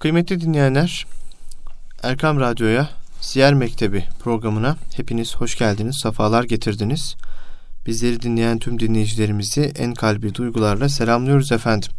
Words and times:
Kıymetli 0.00 0.40
dinleyenler, 0.40 1.06
Erkam 2.02 2.40
Radyo'ya 2.40 2.88
Siyer 3.20 3.54
Mektebi 3.54 4.04
programına 4.20 4.76
hepiniz 4.96 5.36
hoş 5.36 5.58
geldiniz, 5.58 5.96
safalar 5.96 6.44
getirdiniz. 6.44 7.16
Bizleri 7.86 8.22
dinleyen 8.22 8.58
tüm 8.58 8.80
dinleyicilerimizi 8.80 9.72
en 9.78 9.94
kalbi 9.94 10.34
duygularla 10.34 10.88
selamlıyoruz 10.88 11.52
efendim. 11.52 11.90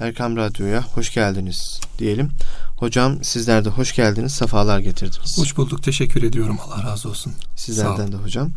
Erkam 0.00 0.36
Radyo'ya 0.36 0.82
hoş 0.82 1.14
geldiniz 1.14 1.80
diyelim. 1.98 2.30
Hocam 2.76 3.24
sizler 3.24 3.64
de 3.64 3.68
hoş 3.68 3.94
geldiniz, 3.94 4.32
safalar 4.32 4.78
getirdiniz. 4.78 5.38
Hoş 5.38 5.56
bulduk, 5.56 5.82
teşekkür 5.82 6.22
ediyorum. 6.22 6.58
Allah 6.66 6.82
razı 6.82 7.08
olsun. 7.08 7.32
Sizlerden 7.56 8.12
de 8.12 8.16
hocam. 8.16 8.50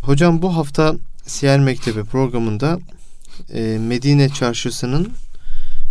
Hocam 0.00 0.42
bu 0.42 0.56
hafta 0.56 0.94
Siyer 1.26 1.60
Mektebi 1.60 2.04
programında 2.04 2.78
e, 3.54 3.78
Medine 3.78 4.28
Çarşısı'nın 4.28 5.12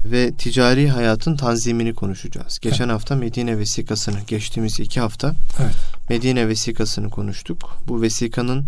ve 0.06 0.32
ticari 0.32 0.90
hayatın 0.90 1.36
tanzimini 1.36 1.94
konuşacağız. 1.94 2.60
Geçen 2.60 2.86
evet. 2.86 2.94
hafta 2.94 3.16
Medine 3.16 3.58
vesikasını, 3.58 4.20
geçtiğimiz 4.28 4.80
iki 4.80 5.00
hafta 5.00 5.36
evet. 5.60 5.76
Medine 6.10 6.48
vesikasını 6.48 7.10
konuştuk. 7.10 7.78
Bu 7.88 8.02
vesikanın 8.02 8.66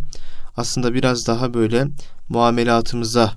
aslında 0.58 0.94
biraz 0.94 1.28
daha 1.28 1.54
böyle 1.54 1.88
muamelatımıza 2.30 3.34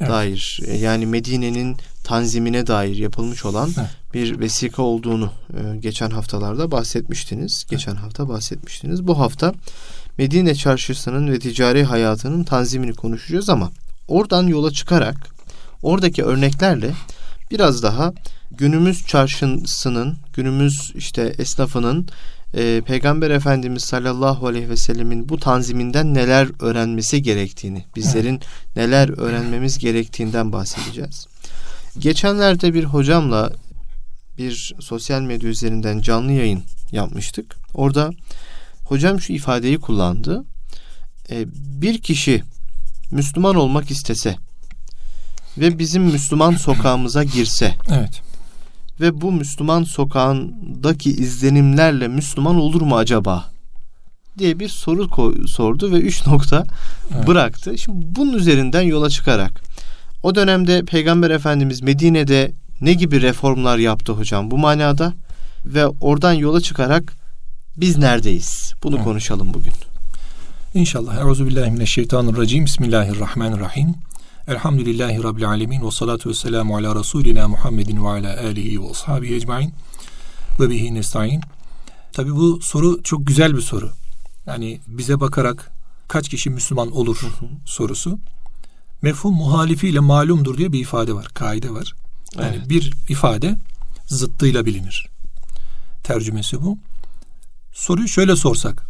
evet. 0.00 0.10
dair 0.10 0.60
e, 0.66 0.76
yani 0.76 1.06
Medine'nin 1.06 1.76
tanzimine 2.04 2.66
dair 2.66 2.96
yapılmış 2.96 3.44
olan 3.44 3.70
evet. 3.78 3.90
bir 4.14 4.40
vesika 4.40 4.82
olduğunu 4.82 5.32
e, 5.50 5.76
geçen 5.76 6.10
haftalarda 6.10 6.70
bahsetmiştiniz. 6.70 7.64
Geçen 7.70 7.92
evet. 7.92 8.02
hafta 8.02 8.28
bahsetmiştiniz. 8.28 9.06
Bu 9.06 9.18
hafta 9.18 9.54
Medine 10.18 10.54
çarşısının 10.54 11.32
ve 11.32 11.38
ticari 11.38 11.84
hayatının 11.84 12.44
tanzimini 12.44 12.94
konuşacağız 12.94 13.48
ama 13.48 13.70
oradan 14.08 14.46
yola 14.46 14.70
çıkarak 14.70 15.16
oradaki 15.82 16.24
örneklerle 16.24 16.90
biraz 17.50 17.82
daha 17.82 18.12
günümüz 18.50 19.06
çarşısının, 19.06 20.16
günümüz 20.32 20.92
işte 20.94 21.34
esnafının 21.38 22.08
e, 22.54 22.82
Peygamber 22.86 23.30
Efendimiz 23.30 23.84
sallallahu 23.84 24.46
aleyhi 24.46 24.68
ve 24.68 24.76
sellemin 24.76 25.28
bu 25.28 25.38
tanziminden 25.38 26.14
neler 26.14 26.48
öğrenmesi 26.60 27.22
gerektiğini, 27.22 27.84
bizlerin 27.96 28.40
neler 28.76 29.18
öğrenmemiz 29.18 29.78
gerektiğinden 29.78 30.52
bahsedeceğiz. 30.52 31.26
Geçenlerde 31.98 32.74
bir 32.74 32.84
hocamla 32.84 33.52
bir 34.38 34.74
sosyal 34.80 35.22
medya 35.22 35.50
üzerinden 35.50 36.00
canlı 36.00 36.32
yayın 36.32 36.62
yapmıştık. 36.92 37.56
Orada 37.74 38.10
hocam 38.84 39.20
şu 39.20 39.32
ifadeyi 39.32 39.78
kullandı. 39.78 40.44
E, 41.30 41.44
bir 41.54 41.98
kişi 42.02 42.42
Müslüman 43.10 43.56
olmak 43.56 43.90
istese 43.90 44.36
ve 45.60 45.78
bizim 45.78 46.02
Müslüman 46.02 46.52
sokağımıza 46.52 47.24
girse. 47.24 47.74
Evet. 47.90 48.22
Ve 49.00 49.20
bu 49.20 49.32
Müslüman 49.32 49.84
sokağındaki 49.84 51.10
izlenimlerle 51.10 52.08
Müslüman 52.08 52.56
olur 52.56 52.80
mu 52.80 52.96
acaba? 52.96 53.44
diye 54.38 54.58
bir 54.58 54.68
soru 54.68 55.10
koy, 55.10 55.46
sordu 55.46 55.92
ve 55.92 55.96
üç 55.96 56.26
nokta 56.26 56.64
evet. 57.14 57.26
bıraktı. 57.26 57.78
Şimdi 57.78 58.06
bunun 58.16 58.32
üzerinden 58.32 58.82
yola 58.82 59.10
çıkarak 59.10 59.62
o 60.22 60.34
dönemde 60.34 60.84
Peygamber 60.84 61.30
Efendimiz 61.30 61.82
Medine'de 61.82 62.52
ne 62.80 62.94
gibi 62.94 63.22
reformlar 63.22 63.78
yaptı 63.78 64.12
hocam 64.12 64.50
bu 64.50 64.58
manada 64.58 65.12
ve 65.66 65.86
oradan 65.86 66.32
yola 66.32 66.60
çıkarak 66.60 67.12
biz 67.76 67.98
neredeyiz? 67.98 68.74
Bunu 68.82 68.96
evet. 68.96 69.04
konuşalım 69.04 69.54
bugün. 69.54 69.72
İnşallah. 70.74 71.18
Euzubillahimineşşeytanirracim. 71.20 72.64
Bismillahirrahmanirrahim. 72.64 73.94
Elhamdülillahi 74.48 75.22
Rabbil 75.22 75.48
alemin 75.48 75.86
ve 75.86 75.90
salatu 75.90 76.30
ve 76.30 76.34
selamu 76.34 76.76
ala 76.76 76.94
Resulina 76.94 77.48
Muhammedin 77.48 78.04
ve 78.04 78.08
ala 78.08 78.40
alihi 78.40 78.82
ve 78.82 78.90
ashabihi 78.90 79.34
ecmain 79.34 79.74
ve 80.60 80.70
bihi 80.70 80.94
nesta'in. 80.94 81.40
Tabi 82.12 82.36
bu 82.36 82.60
soru 82.62 83.02
çok 83.02 83.26
güzel 83.26 83.56
bir 83.56 83.60
soru. 83.60 83.90
Yani 84.46 84.80
bize 84.86 85.20
bakarak 85.20 85.70
kaç 86.08 86.28
kişi 86.28 86.50
Müslüman 86.50 86.96
olur 86.96 87.20
sorusu. 87.64 88.18
Mefhum 89.02 89.34
muhalifiyle 89.34 90.00
malumdur 90.00 90.58
diye 90.58 90.72
bir 90.72 90.80
ifade 90.80 91.12
var, 91.12 91.28
kaide 91.34 91.70
var. 91.70 91.94
Yani 92.38 92.56
evet. 92.56 92.68
bir 92.68 92.92
ifade 93.08 93.56
zıttıyla 94.06 94.66
bilinir. 94.66 95.08
Tercümesi 96.02 96.62
bu. 96.62 96.78
Soruyu 97.72 98.08
şöyle 98.08 98.36
sorsak. 98.36 98.86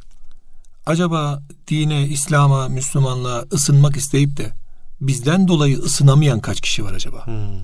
Acaba 0.86 1.42
dine, 1.68 2.08
İslam'a, 2.08 2.68
Müslümanlığa 2.68 3.44
ısınmak 3.52 3.97
isteyip 3.97 4.36
de 4.36 4.52
bizden 5.00 5.48
dolayı 5.48 5.78
ısınamayan 5.78 6.41
kaç 6.41 6.60
kişi 6.60 6.84
var 6.84 6.92
acaba? 6.92 7.26
Hmm. 7.26 7.62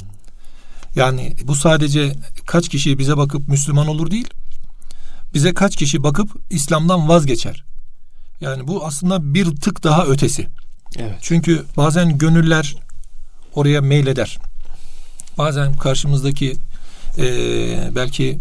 Yani 0.97 1.37
bu 1.45 1.55
sadece 1.55 2.17
kaç 2.47 2.69
kişi 2.69 2.99
bize 2.99 3.17
bakıp 3.17 3.49
Müslüman 3.49 3.87
olur 3.87 4.11
değil. 4.11 4.29
Bize 5.35 5.55
kaç 5.55 5.77
kişi 5.77 6.03
bakıp 6.03 6.31
İslam'dan 6.51 7.09
vazgeçer. 7.09 7.65
Yani 8.41 8.69
bu 8.69 8.87
aslında 8.87 9.35
bir 9.35 9.57
tık 9.57 9.85
daha 9.85 10.07
ötesi. 10.07 10.47
Evet. 10.97 11.19
Çünkü 11.21 11.65
bazen 11.77 12.19
gönüller 12.19 12.77
oraya 13.55 13.81
meyleder. 13.81 14.39
Bazen 15.39 15.77
karşımızdaki 15.77 16.57
e, 17.19 17.25
belki 17.95 18.39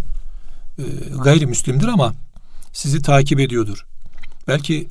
e, 0.79 0.83
gayrimüslimdir 1.23 1.87
ama 1.87 2.13
sizi 2.73 3.01
takip 3.01 3.39
ediyordur. 3.39 3.85
Belki 4.47 4.87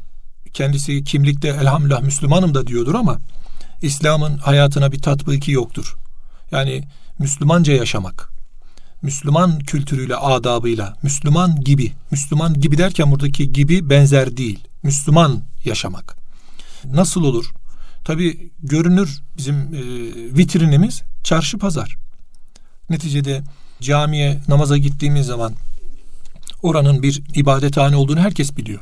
kendisi 0.52 1.04
kimlikte 1.04 1.48
elhamdülillah 1.48 2.02
Müslümanım 2.02 2.54
da 2.54 2.66
diyordur 2.66 2.94
ama 2.94 3.18
İslam'ın 3.82 4.38
hayatına 4.38 4.92
bir 4.92 5.02
tatbiki 5.02 5.52
yoktur. 5.52 5.96
Yani 6.50 6.84
Müslümanca 7.18 7.72
yaşamak, 7.72 8.32
Müslüman 9.02 9.58
kültürüyle, 9.58 10.16
adabıyla, 10.16 10.96
Müslüman 11.02 11.60
gibi, 11.60 11.92
Müslüman 12.10 12.60
gibi 12.60 12.78
derken 12.78 13.10
buradaki 13.10 13.52
gibi 13.52 13.90
benzer 13.90 14.36
değil, 14.36 14.58
Müslüman 14.82 15.42
yaşamak. 15.64 16.16
Nasıl 16.84 17.24
olur? 17.24 17.52
Tabi 18.04 18.50
görünür 18.62 19.22
bizim 19.36 19.56
e, 19.56 19.80
vitrinimiz 20.36 21.02
çarşı 21.24 21.58
pazar. 21.58 21.96
Neticede 22.90 23.42
camiye 23.80 24.40
namaza 24.48 24.76
gittiğimiz 24.76 25.26
zaman 25.26 25.54
oranın 26.62 27.02
bir 27.02 27.22
ibadethane 27.34 27.96
olduğunu 27.96 28.20
herkes 28.20 28.56
biliyor. 28.56 28.80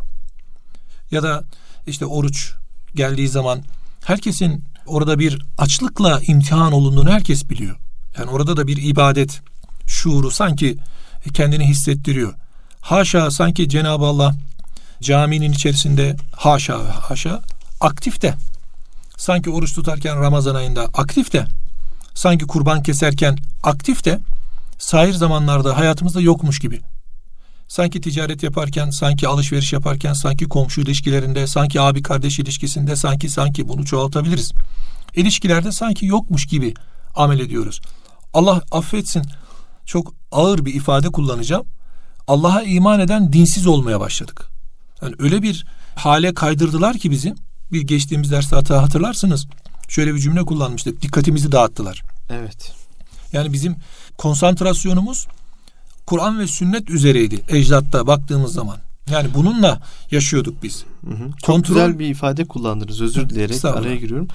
Ya 1.11 1.23
da 1.23 1.45
işte 1.87 2.07
oruç 2.07 2.53
geldiği 2.95 3.29
zaman 3.29 3.63
herkesin 4.05 4.65
orada 4.87 5.19
bir 5.19 5.43
açlıkla 5.59 6.21
imtihan 6.27 6.73
olunduğunu 6.73 7.11
herkes 7.11 7.51
biliyor. 7.51 7.77
Yani 8.19 8.31
orada 8.31 8.57
da 8.57 8.67
bir 8.67 8.83
ibadet 8.83 9.41
şuuru 9.87 10.31
sanki 10.31 10.77
kendini 11.35 11.65
hissettiriyor. 11.65 12.35
Haşa 12.81 13.31
sanki 13.31 13.69
Cenab-ı 13.69 14.05
Allah 14.05 14.35
caminin 15.03 15.53
içerisinde 15.53 16.17
haşa 16.33 17.11
haşa 17.11 17.43
aktif 17.81 18.23
de. 18.23 18.35
Sanki 19.17 19.51
oruç 19.51 19.75
tutarken 19.75 20.21
Ramazan 20.21 20.55
ayında 20.55 20.85
aktif 20.85 21.33
de. 21.33 21.47
Sanki 22.15 22.47
kurban 22.47 22.83
keserken 22.83 23.39
aktif 23.63 24.05
de. 24.05 24.21
Sahir 24.79 25.13
zamanlarda 25.13 25.77
hayatımızda 25.77 26.21
yokmuş 26.21 26.59
gibi. 26.59 26.81
Sanki 27.71 28.01
ticaret 28.01 28.43
yaparken, 28.43 28.91
sanki 28.91 29.29
alışveriş 29.29 29.73
yaparken, 29.73 30.13
sanki 30.13 30.45
komşu 30.45 30.81
ilişkilerinde, 30.81 31.47
sanki 31.47 31.81
abi 31.81 32.03
kardeş 32.03 32.39
ilişkisinde, 32.39 32.97
sanki 32.97 33.29
sanki 33.29 33.69
bunu 33.69 33.85
çoğaltabiliriz. 33.85 34.53
İlişkilerde 35.15 35.73
sanki 35.73 36.07
yokmuş 36.07 36.47
gibi 36.47 36.75
amel 37.15 37.39
ediyoruz. 37.39 37.81
Allah 38.35 38.63
affetsin 38.73 39.23
çok 39.87 40.15
ağır 40.33 40.65
bir 40.65 40.75
ifade 40.75 41.09
kullanacağım. 41.09 41.67
Allah'a 42.27 42.63
iman 42.63 43.01
eden 43.01 43.33
dinsiz 43.33 43.67
olmaya 43.67 44.01
başladık. 44.01 44.49
Yani 45.03 45.15
öyle 45.19 45.43
bir 45.43 45.67
hale 45.95 46.35
kaydırdılar 46.35 46.99
ki 46.99 47.11
bizim. 47.11 47.35
Bir 47.73 47.83
geçtiğimiz 47.83 48.31
derste 48.31 48.57
hata 48.57 48.83
hatırlarsınız. 48.83 49.47
Şöyle 49.89 50.15
bir 50.15 50.21
cümle 50.21 50.45
kullanmıştık. 50.45 51.03
Dikkatimizi 51.03 51.53
dağıttılar. 51.53 52.03
Evet. 52.31 52.73
Yani 53.33 53.53
bizim 53.53 53.77
konsantrasyonumuz 54.19 55.27
Kur'an 56.11 56.39
ve 56.39 56.47
sünnet 56.47 56.91
üzereydi 56.91 57.41
ecdatta 57.49 58.07
baktığımız 58.07 58.53
zaman. 58.53 58.77
Yani 59.11 59.29
bununla 59.35 59.81
yaşıyorduk 60.11 60.63
biz. 60.63 60.85
Hı 61.05 61.11
hı. 61.11 61.31
Çok 61.31 61.43
Kontrol... 61.43 61.75
güzel 61.75 61.99
bir 61.99 62.07
ifade 62.07 62.45
kullandınız. 62.45 63.01
Özür 63.01 63.29
dileyerek 63.29 63.65
araya 63.65 63.97
giriyorum. 63.97 64.29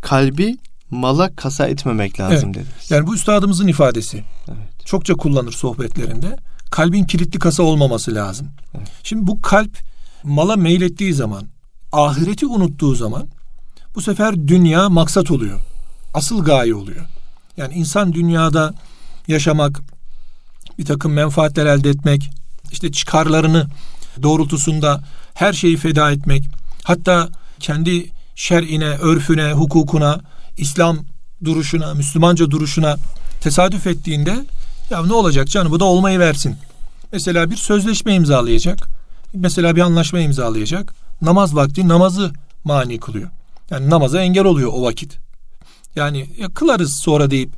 Kalbi 0.00 0.58
mala 0.90 1.36
kasa 1.36 1.66
etmemek 1.66 2.20
lazım 2.20 2.52
evet. 2.54 2.54
dediniz. 2.54 2.90
Yani 2.90 3.06
bu 3.06 3.14
üstadımızın 3.14 3.66
ifadesi. 3.66 4.24
Evet. 4.48 4.86
Çokça 4.86 5.14
kullanır 5.14 5.52
sohbetlerinde. 5.52 6.36
Kalbin 6.70 7.04
kilitli 7.04 7.38
kasa 7.38 7.62
olmaması 7.62 8.14
lazım. 8.14 8.48
Evet. 8.74 8.88
Şimdi 9.02 9.26
bu 9.26 9.42
kalp 9.42 9.78
mala 10.22 10.56
meylettiği 10.56 11.14
zaman, 11.14 11.44
ahireti 11.92 12.46
unuttuğu 12.46 12.94
zaman 12.94 13.28
bu 13.94 14.00
sefer 14.00 14.48
dünya 14.48 14.88
maksat 14.88 15.30
oluyor. 15.30 15.60
Asıl 16.14 16.44
gaye 16.44 16.74
oluyor. 16.74 17.06
Yani 17.56 17.74
insan 17.74 18.12
dünyada 18.12 18.74
yaşamak, 19.28 19.80
bir 20.78 20.84
takım 20.84 21.12
menfaatler 21.12 21.66
elde 21.66 21.90
etmek, 21.90 22.30
işte 22.72 22.92
çıkarlarını 22.92 23.66
doğrultusunda 24.22 25.04
her 25.34 25.52
şeyi 25.52 25.76
feda 25.76 26.10
etmek, 26.10 26.44
hatta 26.84 27.28
kendi 27.60 28.10
şer'ine, 28.34 28.88
örfüne, 28.88 29.52
hukukuna, 29.52 30.20
İslam 30.56 30.98
duruşuna, 31.44 31.94
Müslümanca 31.94 32.50
duruşuna 32.50 32.96
tesadüf 33.40 33.86
ettiğinde 33.86 34.44
Ya 34.90 35.06
ne 35.06 35.12
olacak 35.12 35.48
canım 35.48 35.72
bu 35.72 35.80
da 35.80 35.84
olmayı 35.84 36.18
versin. 36.18 36.56
Mesela 37.12 37.50
bir 37.50 37.56
sözleşme 37.56 38.14
imzalayacak. 38.14 38.88
Mesela 39.34 39.76
bir 39.76 39.80
anlaşma 39.80 40.20
imzalayacak. 40.20 40.94
Namaz 41.22 41.54
vakti 41.54 41.88
namazı 41.88 42.32
mani 42.64 43.00
kılıyor. 43.00 43.30
Yani 43.70 43.90
namaza 43.90 44.22
engel 44.22 44.44
oluyor 44.44 44.70
o 44.74 44.82
vakit. 44.82 45.18
Yani 45.96 46.30
ya 46.38 46.48
kılarız 46.48 47.00
sonra 47.04 47.30
deyip 47.30 47.50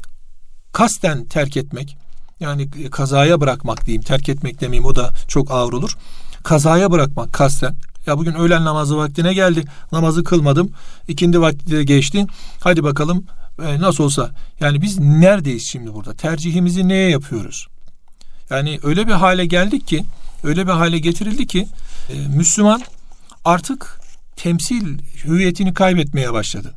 kasten 0.72 1.24
terk 1.24 1.56
etmek. 1.56 1.96
Yani 2.40 2.70
kazaya 2.90 3.40
bırakmak 3.40 3.86
diyeyim. 3.86 4.02
Terk 4.02 4.28
etmek 4.28 4.60
demeyeyim 4.60 4.84
o 4.84 4.94
da 4.94 5.14
çok 5.28 5.50
ağır 5.50 5.72
olur. 5.72 5.96
Kazaya 6.42 6.90
bırakmak 6.90 7.32
kasten. 7.32 7.74
Ya 8.06 8.18
bugün 8.18 8.34
öğlen 8.34 8.64
namazı 8.64 8.96
vaktine 8.96 9.34
geldi. 9.34 9.64
Namazı 9.92 10.24
kılmadım. 10.24 10.70
İkindi 11.08 11.40
vakti 11.40 11.70
de 11.70 11.84
geçti. 11.84 12.26
Hadi 12.60 12.84
bakalım 12.84 13.24
e, 13.62 13.80
nasıl 13.80 14.04
olsa. 14.04 14.30
Yani 14.60 14.82
biz 14.82 14.98
neredeyiz 14.98 15.66
şimdi 15.66 15.94
burada? 15.94 16.14
Tercihimizi 16.14 16.88
neye 16.88 17.10
yapıyoruz? 17.10 17.66
Yani 18.50 18.80
öyle 18.82 19.06
bir 19.06 19.12
hale 19.12 19.46
geldik 19.46 19.86
ki, 19.86 20.04
öyle 20.44 20.66
bir 20.66 20.72
hale 20.72 20.98
getirildi 20.98 21.46
ki 21.46 21.68
e, 22.10 22.14
Müslüman 22.28 22.82
artık 23.44 24.00
temsil 24.36 24.98
hüviyetini 25.24 25.74
kaybetmeye 25.74 26.32
başladı. 26.32 26.74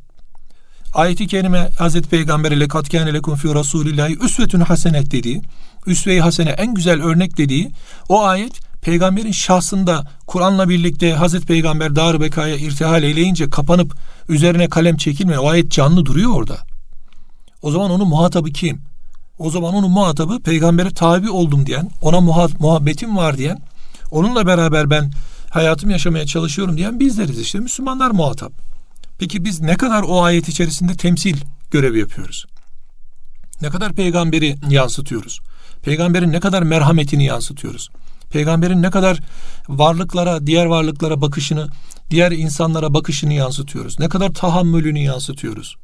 Ayet-i 0.94 1.28
kerime 1.28 1.70
Hazreti 1.78 2.10
Peygamber 2.10 2.52
ile 2.52 2.68
katkâne 2.68 3.14
lekum 3.14 3.36
fî 3.36 3.48
rasûlillâhi 3.48 4.26
üsvetün 4.26 4.60
hasenet 4.60 5.12
dediği, 5.12 5.42
üsve-i 5.88 6.22
hasene 6.22 6.50
en 6.50 6.74
güzel 6.74 7.04
örnek 7.04 7.38
dediği 7.38 7.72
o 8.10 8.24
ayet 8.24 8.60
peygamberin 8.82 9.32
şahsında 9.32 10.08
Kur'an'la 10.28 10.70
birlikte 10.70 11.14
Hazreti 11.14 11.46
Peygamber 11.46 11.96
dar 11.96 12.22
bekaya 12.22 12.56
irtihal 12.56 13.04
eyleyince 13.04 13.50
kapanıp 13.50 13.96
üzerine 14.30 14.70
kalem 14.70 14.98
çekilmiyor. 14.98 15.44
O 15.44 15.50
ayet 15.50 15.72
canlı 15.72 16.06
duruyor 16.06 16.32
orada. 16.34 16.58
O 17.62 17.72
zaman 17.72 17.92
onun 17.92 18.08
muhatabı 18.08 18.50
kim? 18.50 18.82
O 19.40 19.50
zaman 19.50 19.74
onun 19.74 19.92
muhatabı 19.92 20.40
peygambere 20.40 20.90
tabi 20.90 21.30
oldum 21.30 21.66
diyen, 21.66 21.90
ona 22.02 22.22
muhabbetim 22.60 23.18
var 23.18 23.38
diyen, 23.38 23.62
onunla 24.12 24.48
beraber 24.48 24.90
ben 24.90 25.12
hayatım 25.50 25.90
yaşamaya 25.90 26.26
çalışıyorum 26.26 26.78
diyen 26.78 27.00
bizleriz 27.00 27.40
işte. 27.40 27.60
Müslümanlar 27.60 28.12
muhatap. 28.12 28.73
Peki 29.24 29.46
biz 29.46 29.62
ne 29.62 29.76
kadar 29.76 30.04
o 30.04 30.24
ayet 30.24 30.50
içerisinde 30.50 30.94
temsil 30.94 31.38
görevi 31.72 32.00
yapıyoruz? 32.00 32.46
Ne 33.62 33.70
kadar 33.70 33.94
peygamberi 33.94 34.56
yansıtıyoruz? 34.70 35.40
Peygamberin 35.84 36.32
ne 36.32 36.40
kadar 36.40 36.64
merhametini 36.64 37.26
yansıtıyoruz? 37.26 37.90
Peygamberin 38.30 38.82
ne 38.82 38.90
kadar 38.90 39.20
varlıklara, 39.68 40.48
diğer 40.48 40.66
varlıklara 40.66 41.22
bakışını, 41.22 41.68
diğer 42.10 42.32
insanlara 42.32 42.94
bakışını 42.94 43.34
yansıtıyoruz? 43.34 44.00
Ne 44.00 44.10
kadar 44.10 44.34
tahammülünü 44.34 45.00
yansıtıyoruz? 45.00 45.76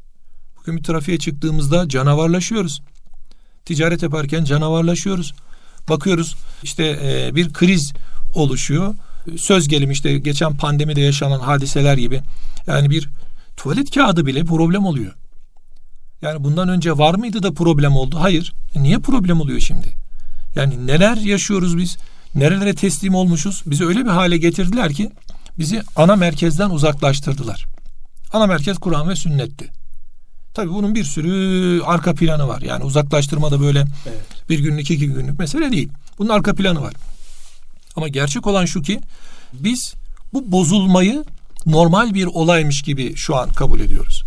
Bugün 0.59 0.77
bir 0.77 0.83
trafiğe 0.83 1.18
çıktığımızda 1.19 1.89
canavarlaşıyoruz. 1.89 2.81
Ticaret 3.65 4.03
yaparken 4.03 4.44
canavarlaşıyoruz. 4.44 5.33
Bakıyoruz 5.89 6.35
işte 6.63 7.00
e, 7.03 7.35
bir 7.35 7.53
kriz 7.53 7.94
oluşuyor. 8.33 8.95
Söz 9.38 9.68
gelim 9.68 9.92
işte 9.92 10.19
geçen 10.19 10.57
pandemide 10.57 11.01
yaşanan 11.01 11.39
hadiseler 11.39 11.97
gibi. 11.97 12.21
Yani 12.68 12.89
bir 12.89 13.09
tuvalet 13.59 13.91
kağıdı 13.91 14.25
bile 14.25 14.44
problem 14.44 14.85
oluyor. 14.85 15.13
Yani 16.21 16.44
bundan 16.44 16.69
önce 16.69 16.97
var 16.97 17.15
mıydı 17.15 17.44
da 17.44 17.53
problem 17.53 17.95
oldu? 17.95 18.17
Hayır. 18.19 18.53
E, 18.75 18.83
niye 18.83 19.00
problem 19.00 19.41
oluyor 19.41 19.59
şimdi? 19.59 19.95
Yani 20.56 20.88
neler 20.88 21.17
yaşıyoruz 21.17 21.77
biz? 21.77 21.97
Nerelere 22.35 22.75
teslim 22.75 23.15
olmuşuz? 23.15 23.63
Bizi 23.65 23.85
öyle 23.85 24.06
bir 24.06 24.09
hale 24.09 24.38
getirdiler 24.38 24.94
ki 24.94 25.11
bizi 25.57 25.81
ana 25.95 26.15
merkezden 26.15 26.69
uzaklaştırdılar. 26.69 27.65
Ana 28.33 28.47
merkez 28.47 28.77
Kur'an 28.77 29.09
ve 29.09 29.15
sünnetti. 29.15 29.69
Tabii 30.53 30.69
bunun 30.69 30.95
bir 30.95 31.03
sürü 31.03 31.81
arka 31.81 32.13
planı 32.13 32.47
var. 32.47 32.61
Yani 32.61 32.83
uzaklaştırma 32.83 33.51
da 33.51 33.61
böyle 33.61 33.79
evet. 33.79 34.50
bir 34.50 34.59
günlük 34.59 34.91
iki 34.91 35.07
günlük 35.07 35.39
mesele 35.39 35.71
değil. 35.71 35.89
Bunun 36.17 36.29
arka 36.29 36.56
planı 36.56 36.81
var. 36.81 36.94
Ama 37.95 38.07
gerçek 38.07 38.47
olan 38.47 38.65
şu 38.65 38.81
ki 38.81 39.00
biz 39.53 39.94
bu 40.33 40.51
bozulmayı 40.51 41.23
normal 41.65 42.13
bir 42.13 42.25
olaymış 42.25 42.81
gibi 42.81 43.15
şu 43.15 43.35
an 43.35 43.50
kabul 43.50 43.79
ediyoruz. 43.79 44.23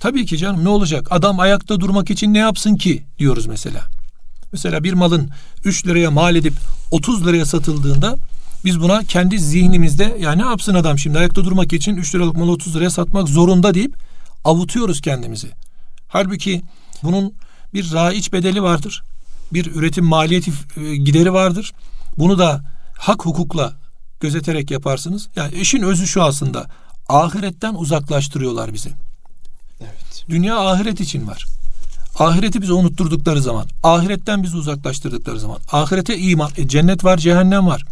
Tabii 0.00 0.26
ki 0.26 0.38
canım 0.38 0.64
ne 0.64 0.68
olacak? 0.68 1.06
Adam 1.10 1.40
ayakta 1.40 1.80
durmak 1.80 2.10
için 2.10 2.34
ne 2.34 2.38
yapsın 2.38 2.76
ki 2.76 3.04
diyoruz 3.18 3.46
mesela. 3.46 3.80
Mesela 4.52 4.84
bir 4.84 4.92
malın 4.92 5.30
3 5.64 5.86
liraya 5.86 6.10
mal 6.10 6.36
edip 6.36 6.54
30 6.90 7.26
liraya 7.26 7.46
satıldığında 7.46 8.16
biz 8.64 8.80
buna 8.80 9.04
kendi 9.04 9.38
zihnimizde 9.38 10.16
ya 10.20 10.32
ne 10.32 10.42
yapsın 10.42 10.74
adam 10.74 10.98
şimdi 10.98 11.18
ayakta 11.18 11.44
durmak 11.44 11.72
için 11.72 11.96
3 11.96 12.14
liralık 12.14 12.36
malı 12.36 12.50
30 12.50 12.76
liraya 12.76 12.90
satmak 12.90 13.28
zorunda 13.28 13.74
deyip 13.74 13.96
avutuyoruz 14.44 15.00
kendimizi. 15.00 15.48
Halbuki 16.08 16.62
bunun 17.02 17.32
bir 17.74 17.92
raiç 17.92 18.32
bedeli 18.32 18.62
vardır. 18.62 19.02
Bir 19.52 19.74
üretim 19.74 20.04
maliyeti 20.04 20.52
e, 20.76 20.96
gideri 20.96 21.32
vardır. 21.32 21.72
Bunu 22.18 22.38
da 22.38 22.60
hak 22.98 23.26
hukukla 23.26 23.72
gözeterek 24.24 24.70
yaparsınız. 24.70 25.28
Yani 25.36 25.54
işin 25.54 25.82
özü 25.82 26.06
şu 26.06 26.22
aslında. 26.22 26.66
Ahiretten 27.08 27.74
uzaklaştırıyorlar 27.74 28.74
bizi. 28.74 28.90
Evet. 29.80 30.24
Dünya 30.28 30.58
ahiret 30.58 31.00
için 31.00 31.26
var. 31.28 31.44
Ahireti 32.18 32.62
bize 32.62 32.72
unutturdukları 32.72 33.42
zaman, 33.42 33.66
ahiretten 33.82 34.42
bizi 34.42 34.56
uzaklaştırdıkları 34.56 35.40
zaman, 35.40 35.58
ahirete 35.72 36.18
iman, 36.18 36.50
e, 36.56 36.68
cennet 36.68 37.04
var, 37.04 37.18
cehennem 37.18 37.66
var, 37.66 37.84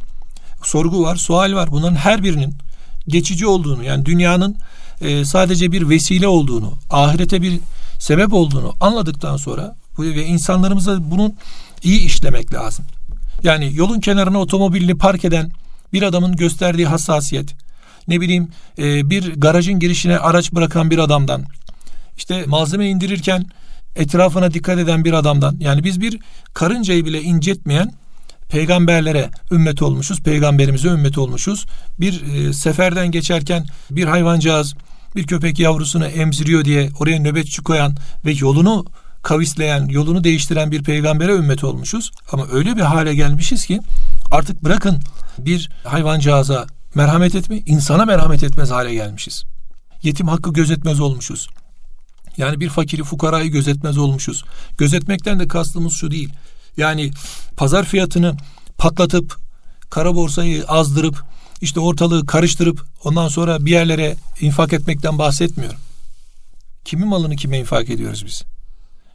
sorgu 0.62 1.02
var, 1.02 1.16
sual 1.16 1.54
var. 1.54 1.70
Bunların 1.70 1.96
her 1.96 2.22
birinin 2.22 2.54
geçici 3.08 3.46
olduğunu, 3.46 3.84
yani 3.84 4.06
dünyanın 4.06 4.56
e, 5.00 5.24
sadece 5.24 5.72
bir 5.72 5.88
vesile 5.88 6.28
olduğunu, 6.28 6.72
ahirete 6.90 7.42
bir 7.42 7.60
sebep 7.98 8.32
olduğunu 8.32 8.74
anladıktan 8.80 9.36
sonra 9.36 9.76
ve 9.98 10.24
insanlarımıza 10.26 11.10
bunun 11.10 11.34
iyi 11.82 12.00
işlemek 12.00 12.54
lazım. 12.54 12.84
Yani 13.42 13.70
yolun 13.74 14.00
kenarına 14.00 14.38
otomobilini 14.38 14.94
park 14.98 15.24
eden 15.24 15.50
bir 15.92 16.02
adamın 16.02 16.36
gösterdiği 16.36 16.86
hassasiyet, 16.86 17.54
ne 18.08 18.20
bileyim 18.20 18.48
e, 18.78 19.10
bir 19.10 19.34
garajın 19.34 19.78
girişine 19.78 20.18
araç 20.18 20.52
bırakan 20.52 20.90
bir 20.90 20.98
adamdan, 20.98 21.44
işte 22.16 22.44
malzeme 22.46 22.88
indirirken 22.88 23.46
etrafına 23.96 24.54
dikkat 24.54 24.78
eden 24.78 25.04
bir 25.04 25.12
adamdan, 25.12 25.56
yani 25.60 25.84
biz 25.84 26.00
bir 26.00 26.18
karıncayı 26.54 27.04
bile 27.04 27.22
incetmeyen 27.22 27.92
peygamberlere 28.48 29.30
ümmet 29.50 29.82
olmuşuz, 29.82 30.20
peygamberimize 30.20 30.88
ümmet 30.88 31.18
olmuşuz. 31.18 31.66
Bir 32.00 32.22
e, 32.22 32.52
seferden 32.52 33.10
geçerken 33.10 33.66
bir 33.90 34.04
hayvancağız 34.04 34.74
bir 35.16 35.26
köpek 35.26 35.58
yavrusunu 35.58 36.06
emziriyor 36.06 36.64
diye 36.64 36.90
oraya 37.00 37.18
nöbetçi 37.18 37.62
koyan 37.62 37.96
ve 38.24 38.32
yolunu 38.32 38.86
kavisleyen, 39.22 39.86
yolunu 39.86 40.24
değiştiren 40.24 40.70
bir 40.70 40.82
peygambere 40.82 41.32
ümmet 41.32 41.64
olmuşuz. 41.64 42.10
Ama 42.32 42.46
öyle 42.52 42.76
bir 42.76 42.80
hale 42.80 43.14
gelmişiz 43.14 43.66
ki 43.66 43.80
artık 44.30 44.64
bırakın 44.64 44.98
bir 45.38 45.70
hayvancağıza 45.84 46.66
merhamet 46.94 47.34
etme, 47.34 47.62
insana 47.66 48.04
merhamet 48.04 48.42
etmez 48.42 48.70
hale 48.70 48.94
gelmişiz. 48.94 49.44
Yetim 50.02 50.28
hakkı 50.28 50.52
gözetmez 50.52 51.00
olmuşuz. 51.00 51.48
Yani 52.36 52.60
bir 52.60 52.68
fakiri 52.68 53.04
fukarayı 53.04 53.50
gözetmez 53.50 53.98
olmuşuz. 53.98 54.44
Gözetmekten 54.78 55.40
de 55.40 55.48
kastımız 55.48 55.92
şu 55.94 56.10
değil. 56.10 56.32
Yani 56.76 57.10
pazar 57.56 57.84
fiyatını 57.84 58.36
patlatıp 58.78 59.36
kara 59.90 60.14
borsayı 60.14 60.64
azdırıp 60.68 61.24
işte 61.60 61.80
ortalığı 61.80 62.26
karıştırıp 62.26 62.84
ondan 63.04 63.28
sonra 63.28 63.64
bir 63.64 63.70
yerlere 63.70 64.16
infak 64.40 64.72
etmekten 64.72 65.18
bahsetmiyorum. 65.18 65.78
Kimin 66.84 67.08
malını 67.08 67.36
kime 67.36 67.58
infak 67.58 67.90
ediyoruz 67.90 68.24
biz? 68.26 68.42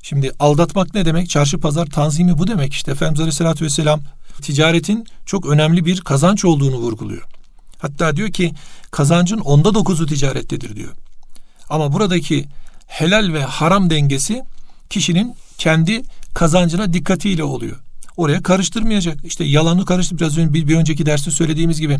Şimdi 0.01 0.31
aldatmak 0.39 0.93
ne 0.93 1.05
demek? 1.05 1.29
Çarşı 1.29 1.59
pazar 1.59 1.85
tanzimi 1.85 2.37
bu 2.37 2.47
demek 2.47 2.73
işte. 2.73 2.91
Efendimiz 2.91 3.19
Aleyhisselatü 3.19 3.65
Vesselam 3.65 4.01
ticaretin 4.41 5.05
çok 5.25 5.45
önemli 5.45 5.85
bir 5.85 6.01
kazanç 6.01 6.45
olduğunu 6.45 6.75
vurguluyor. 6.75 7.23
Hatta 7.77 8.15
diyor 8.15 8.31
ki 8.31 8.53
kazancın 8.91 9.37
onda 9.37 9.73
dokuzu 9.73 10.05
ticarettedir 10.05 10.75
diyor. 10.75 10.93
Ama 11.69 11.93
buradaki 11.93 12.45
helal 12.87 13.33
ve 13.33 13.43
haram 13.43 13.89
dengesi 13.89 14.43
kişinin 14.89 15.35
kendi 15.57 16.01
kazancına 16.33 16.93
dikkatiyle 16.93 17.43
oluyor 17.43 17.77
oraya 18.17 18.43
karıştırmayacak. 18.43 19.25
İşte 19.25 19.43
yalanı 19.43 19.85
karıştır 19.85 20.17
biraz 20.17 20.37
önce 20.37 20.53
bir, 20.53 20.67
bir 20.67 20.75
önceki 20.75 21.05
derste 21.05 21.31
söylediğimiz 21.31 21.79
gibi. 21.79 21.99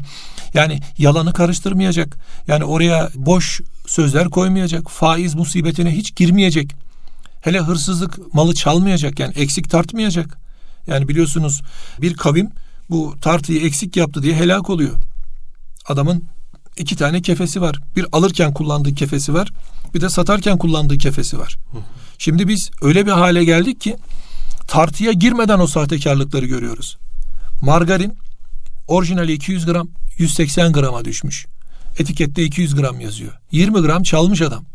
Yani 0.54 0.80
yalanı 0.98 1.34
karıştırmayacak. 1.34 2.18
Yani 2.48 2.64
oraya 2.64 3.10
boş 3.16 3.62
sözler 3.88 4.30
koymayacak. 4.30 4.90
Faiz 4.90 5.36
musibetine 5.36 5.92
hiç 5.92 6.16
girmeyecek. 6.16 6.72
Hele 7.42 7.60
hırsızlık 7.60 8.34
malı 8.34 8.54
çalmayacak. 8.54 9.20
Yani 9.20 9.34
eksik 9.36 9.70
tartmayacak. 9.70 10.38
Yani 10.88 11.08
biliyorsunuz 11.08 11.62
bir 12.02 12.14
kavim 12.14 12.50
bu 12.90 13.16
tartıyı 13.22 13.66
eksik 13.66 13.98
yaptı 13.98 14.24
diye 14.24 14.36
helak 14.36 14.70
oluyor. 14.70 14.96
Adamın 15.88 16.24
iki 16.78 16.96
tane 16.96 17.22
kefesi 17.22 17.62
var. 17.62 17.80
Bir 17.96 18.06
alırken 18.12 18.54
kullandığı 18.54 18.96
kefesi 18.96 19.34
var. 19.34 19.52
Bir 19.94 20.02
de 20.02 20.10
satarken 20.10 20.58
kullandığı 20.58 20.98
kefesi 20.98 21.40
var. 21.40 21.58
Şimdi 22.18 22.48
biz 22.48 22.72
öyle 22.82 23.06
bir 23.06 23.12
hale 23.12 23.44
geldik 23.44 23.82
ki 23.82 23.96
tartıya 24.68 25.12
girmeden 25.12 25.60
o 25.60 25.68
sahtekarlıkları 25.68 26.46
görüyoruz. 26.46 26.98
Margarin 27.62 28.18
orijinali 28.88 29.34
200 29.34 29.66
gram 29.66 29.88
180 30.18 30.74
grama 30.74 31.06
düşmüş. 31.06 31.46
Etikette 32.00 32.44
200 32.44 32.76
gram 32.76 33.00
yazıyor. 33.00 33.34
20 33.52 33.82
gram 33.82 34.04
çalmış 34.04 34.42
adam. 34.42 34.66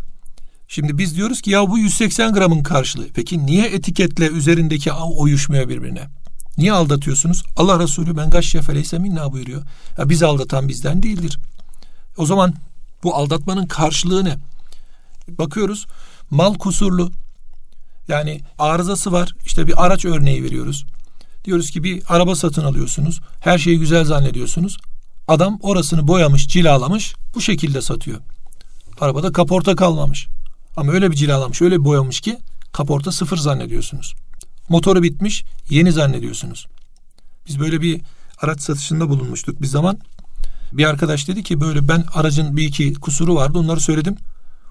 Şimdi 0.75 0.99
biz 0.99 1.17
diyoruz 1.17 1.41
ki 1.41 1.50
ya 1.50 1.71
bu 1.71 1.79
180 1.79 2.33
gramın 2.33 2.62
karşılığı. 2.62 3.09
Peki 3.14 3.47
niye 3.47 3.67
etiketle 3.67 4.26
üzerindeki 4.26 4.93
uyuşmuyor 4.93 5.69
birbirine? 5.69 6.09
Niye 6.59 6.73
aldatıyorsunuz? 6.73 7.43
Allah 7.57 7.79
Resulü 7.79 8.17
ben 8.17 8.31
gashye 8.31 8.62
feleyse 8.62 8.99
minna 8.99 9.33
buyuruyor. 9.33 9.62
Ya 9.99 10.09
biz 10.09 10.23
aldatan 10.23 10.69
bizden 10.69 11.02
değildir. 11.02 11.38
O 12.17 12.26
zaman 12.26 12.55
bu 13.02 13.14
aldatmanın 13.14 13.67
karşılığı 13.67 14.25
ne? 14.25 14.37
Bakıyoruz 15.29 15.87
mal 16.31 16.55
kusurlu. 16.55 17.11
Yani 18.09 18.41
arızası 18.59 19.12
var. 19.12 19.35
İşte 19.47 19.67
bir 19.67 19.87
araç 19.87 20.05
örneği 20.05 20.45
veriyoruz. 20.45 20.87
Diyoruz 21.45 21.71
ki 21.71 21.85
bir 21.85 22.02
araba 22.09 22.35
satın 22.35 22.64
alıyorsunuz. 22.64 23.21
Her 23.41 23.59
şeyi 23.59 23.79
güzel 23.79 24.05
zannediyorsunuz. 24.05 24.79
Adam 25.29 25.59
orasını 25.62 26.09
boyamış, 26.09 26.49
cilalamış. 26.49 27.14
Bu 27.35 27.41
şekilde 27.41 27.83
satıyor. 27.83 28.21
Arabada 29.00 29.33
kaporta 29.33 29.76
kalmamış. 29.76 30.29
Ama 30.76 30.93
öyle 30.93 31.11
bir 31.11 31.17
cilalamış, 31.17 31.62
öyle 31.62 31.81
bir 31.81 31.85
boyamış 31.85 32.21
ki 32.21 32.38
kaporta 32.73 33.12
sıfır 33.12 33.37
zannediyorsunuz. 33.37 34.14
Motoru 34.69 35.02
bitmiş, 35.02 35.45
yeni 35.71 35.93
zannediyorsunuz. 35.93 36.67
Biz 37.49 37.61
böyle 37.61 37.81
bir 37.81 38.00
araç 38.38 38.61
satışında 38.61 39.09
bulunmuştuk 39.09 39.62
bir 39.62 39.67
zaman. 39.67 39.99
Bir 40.73 40.85
arkadaş 40.85 41.29
dedi 41.29 41.43
ki 41.43 41.61
böyle 41.61 41.88
ben 41.88 42.05
aracın 42.14 42.57
bir 42.57 42.64
iki 42.64 42.95
kusuru 42.95 43.35
vardı 43.35 43.59
onları 43.59 43.81
söyledim. 43.81 44.17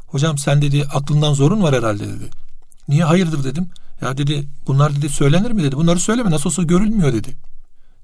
Hocam 0.08 0.38
sen 0.38 0.62
dedi 0.62 0.86
aklından 0.94 1.34
zorun 1.34 1.64
var 1.64 1.76
herhalde 1.76 2.08
dedi. 2.08 2.30
Niye 2.88 3.04
hayırdır 3.04 3.44
dedim. 3.44 3.70
Ya 4.02 4.18
dedi 4.18 4.48
bunlar 4.68 4.96
dedi 4.96 5.10
söylenir 5.10 5.52
mi 5.52 5.64
dedi. 5.64 5.76
Bunları 5.76 6.00
söyleme 6.00 6.32
nasıl 6.32 6.50
olsa 6.50 6.64
görülmüyor 6.64 7.14
dedi. 7.14 7.38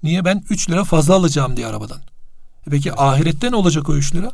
Niye 0.04 0.26
ben 0.26 0.44
3 0.50 0.70
lira 0.70 0.84
fazla 0.84 1.16
alacağım 1.16 1.58
diye 1.58 1.68
arabadan. 1.68 1.98
E 2.68 2.70
peki 2.70 2.94
ahirette 2.94 3.52
ne 3.52 3.56
olacak 3.56 3.90
o 3.90 3.96
3 3.96 4.16
lira? 4.16 4.32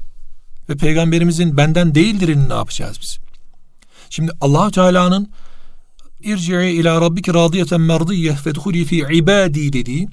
Ve 0.70 0.76
peygamberimizin 0.76 1.58
benden 1.58 1.96
değildirini 1.96 2.50
ne 2.50 2.54
yapacağız 2.54 2.98
biz? 3.02 3.18
Şimdi 4.14 4.32
allah 4.42 4.72
Teala'nın 4.72 5.30
irci'i 6.24 6.70
ila 6.70 7.02
rabbiki 7.02 7.34
radiyeten 7.34 7.82
merdiyye 7.82 8.36
fedhuli 8.36 8.86
fi 8.86 8.98
ibadi 8.98 9.74
dediği 9.74 10.08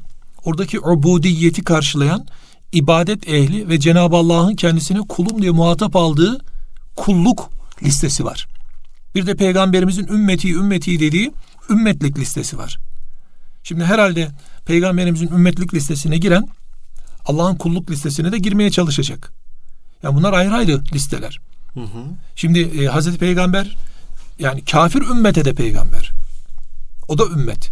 oradaki 0.45 0.81
ubudiyeti 0.81 1.65
karşılayan 1.65 2.27
ibadet 2.73 3.29
ehli 3.29 3.69
ve 3.69 3.81
Cenab-ı 3.81 4.17
Allah'ın 4.17 4.55
kendisine 4.55 4.99
kulum 5.09 5.43
diye 5.43 5.51
muhatap 5.51 5.97
aldığı 5.97 6.39
kulluk 6.97 7.51
listesi 7.83 8.25
var. 8.25 8.49
Bir 9.15 9.27
de 9.27 9.37
peygamberimizin 9.37 10.07
ümmeti 10.07 10.55
ümmeti 10.55 11.01
dediği 11.01 11.33
ümmetlik 11.71 12.19
listesi 12.19 12.59
var. 12.59 12.79
Şimdi 13.63 13.85
herhalde 13.85 14.29
peygamberimizin 14.65 15.29
ümmetlik 15.29 15.75
listesine 15.75 16.19
giren 16.19 16.49
Allah'ın 17.27 17.57
kulluk 17.57 17.91
listesine 17.91 18.33
de 18.33 18.39
girmeye 18.39 18.71
çalışacak. 18.71 19.33
Yani 20.03 20.17
bunlar 20.17 20.33
ayrı 20.33 20.55
ayrı 20.55 20.83
listeler. 20.95 21.41
Hı 21.75 21.81
hı. 21.81 22.05
Şimdi 22.37 22.61
e, 22.61 22.87
Hazreti 22.87 23.19
Peygamber 23.19 23.77
yani 24.41 24.65
kafir 24.65 25.03
ümmete 25.03 25.45
de 25.45 25.55
peygamber. 25.55 26.13
O 27.09 27.19
da 27.19 27.27
ümmet. 27.27 27.71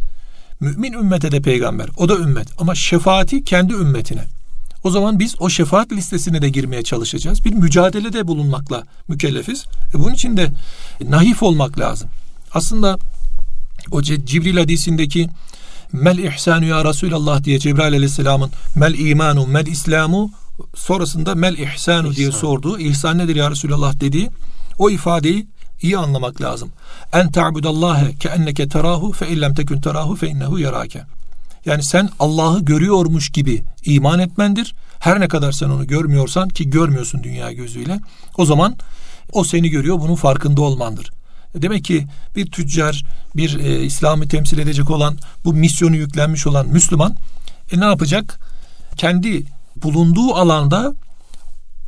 Mümin 0.60 0.92
ümmete 0.92 1.32
de 1.32 1.40
peygamber. 1.40 1.88
O 1.96 2.08
da 2.08 2.16
ümmet. 2.16 2.48
Ama 2.58 2.74
şefaati 2.74 3.44
kendi 3.44 3.72
ümmetine. 3.72 4.24
O 4.84 4.90
zaman 4.90 5.18
biz 5.18 5.34
o 5.38 5.50
şefaat 5.50 5.92
listesine 5.92 6.42
de 6.42 6.48
girmeye 6.48 6.82
çalışacağız. 6.82 7.44
Bir 7.44 7.54
mücadelede 7.54 8.26
bulunmakla 8.26 8.84
mükellefiz. 9.08 9.66
E 9.94 9.98
bunun 9.98 10.14
için 10.14 10.36
de 10.36 10.52
naif 11.00 11.42
olmak 11.42 11.78
lazım. 11.78 12.08
Aslında 12.54 12.98
o 13.90 14.02
Cibril 14.02 14.56
hadisindeki 14.56 15.28
mel 15.92 16.18
ihsanu 16.18 16.64
ya 16.64 16.84
Resulallah 16.84 17.44
diye 17.44 17.58
Cebrail 17.58 17.94
aleyhisselamın 17.94 18.50
mel 18.74 18.98
imanu 18.98 19.46
mel 19.46 19.66
islamu 19.66 20.30
sonrasında 20.74 21.34
mel 21.34 21.58
ihsanu 21.58 22.14
diye 22.14 22.32
sorduğu 22.32 22.78
ihsan 22.78 23.18
nedir 23.18 23.36
ya 23.36 23.50
Resulallah 23.50 24.00
dediği 24.00 24.30
o 24.78 24.90
ifadeyi 24.90 25.46
iyi 25.82 25.98
anlamak 25.98 26.40
lazım. 26.40 26.68
En 27.12 27.32
ta'budallahe 27.32 28.14
ke 28.14 28.28
enneke 28.28 28.68
terahu 28.68 29.12
fe 29.12 29.28
illem 29.28 29.54
tekun 29.54 29.80
terahu 29.80 30.16
fe 30.16 30.28
innehu 30.28 30.58
yarake. 30.58 31.02
Yani 31.64 31.82
sen 31.82 32.08
Allah'ı 32.18 32.64
görüyormuş 32.64 33.28
gibi 33.30 33.62
iman 33.84 34.18
etmendir. 34.18 34.74
Her 34.98 35.20
ne 35.20 35.28
kadar 35.28 35.52
sen 35.52 35.68
onu 35.68 35.86
görmüyorsan 35.86 36.48
ki 36.48 36.70
görmüyorsun 36.70 37.22
dünya 37.22 37.52
gözüyle 37.52 38.00
o 38.36 38.44
zaman 38.44 38.76
o 39.32 39.44
seni 39.44 39.68
görüyor 39.68 40.00
bunun 40.00 40.14
farkında 40.14 40.62
olmandır. 40.62 41.10
Demek 41.54 41.84
ki 41.84 42.06
bir 42.36 42.50
tüccar, 42.50 43.04
bir 43.36 43.58
e, 43.58 43.84
İslam'ı 43.84 44.28
temsil 44.28 44.58
edecek 44.58 44.90
olan, 44.90 45.16
bu 45.44 45.52
misyonu 45.52 45.96
yüklenmiş 45.96 46.46
olan 46.46 46.68
Müslüman 46.68 47.16
e, 47.72 47.80
ne 47.80 47.84
yapacak? 47.84 48.40
Kendi 48.96 49.44
bulunduğu 49.76 50.34
alanda 50.34 50.94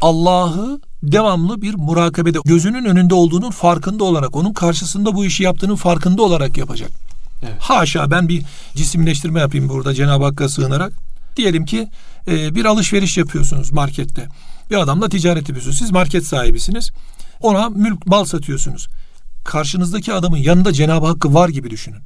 Allah'ı 0.00 0.80
devamlı 1.02 1.62
bir 1.62 1.74
murakabede 1.74 2.38
gözünün 2.44 2.84
önünde 2.84 3.14
olduğunun 3.14 3.50
farkında 3.50 4.04
olarak 4.04 4.36
onun 4.36 4.52
karşısında 4.52 5.14
bu 5.14 5.24
işi 5.24 5.42
yaptığının 5.42 5.76
farkında 5.76 6.22
olarak 6.22 6.56
yapacak. 6.56 6.90
Evet. 7.42 7.56
Haşa 7.60 8.10
ben 8.10 8.28
bir 8.28 8.44
cisimleştirme 8.74 9.40
yapayım 9.40 9.68
burada 9.68 9.94
Cenab-ı 9.94 10.24
Hakk'a 10.24 10.48
sığınarak. 10.48 10.92
Diyelim 11.36 11.64
ki 11.64 11.88
e, 12.28 12.54
bir 12.54 12.64
alışveriş 12.64 13.18
yapıyorsunuz 13.18 13.72
markette. 13.72 14.28
Bir 14.70 14.76
adamla 14.76 15.08
ticaret 15.08 15.48
yapıyorsunuz. 15.48 15.78
Siz 15.78 15.90
market 15.90 16.26
sahibisiniz. 16.26 16.90
Ona 17.40 17.68
mülk 17.68 18.06
mal 18.06 18.24
satıyorsunuz. 18.24 18.88
Karşınızdaki 19.44 20.12
adamın 20.12 20.36
yanında 20.36 20.72
Cenab-ı 20.72 21.06
Hakk'ı 21.06 21.34
var 21.34 21.48
gibi 21.48 21.70
düşünün. 21.70 22.00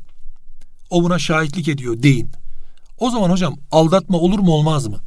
O 0.90 1.04
buna 1.04 1.18
şahitlik 1.18 1.68
ediyor 1.68 2.02
deyin. 2.02 2.30
O 2.98 3.10
zaman 3.10 3.30
hocam 3.30 3.56
aldatma 3.70 4.18
olur 4.18 4.38
mu 4.38 4.52
olmaz 4.52 4.86
mı? 4.86 5.00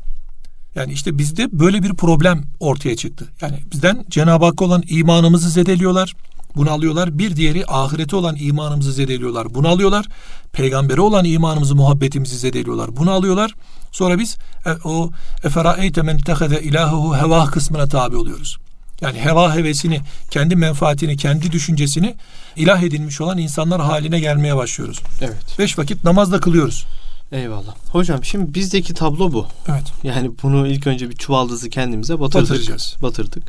Yani 0.77 0.93
işte 0.93 1.17
bizde 1.17 1.47
böyle 1.51 1.83
bir 1.83 1.93
problem 1.93 2.43
ortaya 2.59 2.95
çıktı. 2.95 3.25
Yani 3.41 3.63
bizden 3.71 4.05
Cenab-ı 4.09 4.45
Hakk'a 4.45 4.65
olan 4.65 4.83
imanımızı 4.89 5.49
zedeliyorlar. 5.49 6.13
Bunu 6.55 6.71
alıyorlar. 6.71 7.19
Bir 7.19 7.35
diğeri 7.35 7.65
ahirete 7.67 8.15
olan 8.15 8.35
imanımızı 8.39 8.93
zedeliyorlar. 8.93 9.55
Bunu 9.55 9.67
alıyorlar. 9.67 10.05
Peygambere 10.53 11.01
olan 11.01 11.25
imanımızı, 11.25 11.75
muhabbetimizi 11.75 12.37
zedeliyorlar. 12.37 12.95
Bunu 12.97 13.11
alıyorlar. 13.11 13.53
Sonra 13.91 14.19
biz 14.19 14.37
e, 14.65 14.69
o 14.83 15.11
eferaeyte 15.43 16.01
men 16.01 16.17
tehede 16.17 16.63
ilahuhu 16.63 17.17
heva 17.17 17.45
kısmına 17.45 17.87
tabi 17.87 18.15
oluyoruz. 18.15 18.57
Yani 19.01 19.19
heva 19.19 19.55
hevesini, 19.55 19.99
kendi 20.31 20.55
menfaatini, 20.55 21.17
kendi 21.17 21.51
düşüncesini 21.51 22.15
ilah 22.55 22.83
edilmiş 22.83 23.21
olan 23.21 23.37
insanlar 23.37 23.81
haline 23.81 24.19
gelmeye 24.19 24.55
başlıyoruz. 24.55 24.99
Evet. 25.21 25.59
Beş 25.59 25.77
vakit 25.79 26.03
namazda 26.03 26.39
kılıyoruz. 26.39 26.85
Eyvallah. 27.31 27.75
Hocam 27.91 28.23
şimdi 28.23 28.53
bizdeki 28.53 28.93
tablo 28.93 29.33
bu. 29.33 29.47
Evet. 29.67 29.83
Yani 30.03 30.31
bunu 30.43 30.67
ilk 30.67 30.87
önce 30.87 31.09
bir 31.09 31.15
çuvaldızı 31.15 31.69
kendimize 31.69 32.19
batırdık. 32.19 32.49
Batıracağız. 32.49 32.95
Batırdık. 33.01 33.43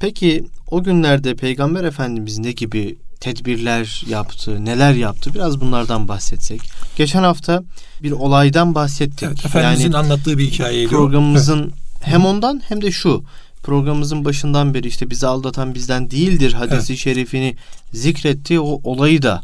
Peki 0.00 0.44
o 0.70 0.82
günlerde 0.82 1.34
Peygamber 1.34 1.84
Efendimiz 1.84 2.38
ne 2.38 2.52
gibi 2.52 2.98
tedbirler 3.20 4.04
yaptı, 4.08 4.64
neler 4.64 4.92
yaptı? 4.92 5.34
Biraz 5.34 5.60
bunlardan 5.60 6.08
bahsetsek. 6.08 6.60
Geçen 6.96 7.22
hafta 7.22 7.62
bir 8.02 8.10
olaydan 8.10 8.74
bahsettik. 8.74 9.22
Evet, 9.22 9.46
Efendimizin 9.46 9.84
yani 9.84 9.96
anlattığı 9.96 10.38
bir 10.38 10.50
hikayeydi 10.50 10.90
Programımızın 10.90 11.62
evet. 11.62 11.72
hem 12.00 12.26
ondan 12.26 12.62
hem 12.68 12.82
de 12.82 12.90
şu 12.90 13.24
programımızın 13.62 14.24
başından 14.24 14.74
beri 14.74 14.88
işte 14.88 15.10
bizi 15.10 15.26
aldatan 15.26 15.74
bizden 15.74 16.10
değildir 16.10 16.52
hadisi 16.52 16.92
evet. 16.92 17.02
şerifini 17.02 17.56
zikretti. 17.92 18.60
O 18.60 18.80
olayı 18.84 19.22
da 19.22 19.42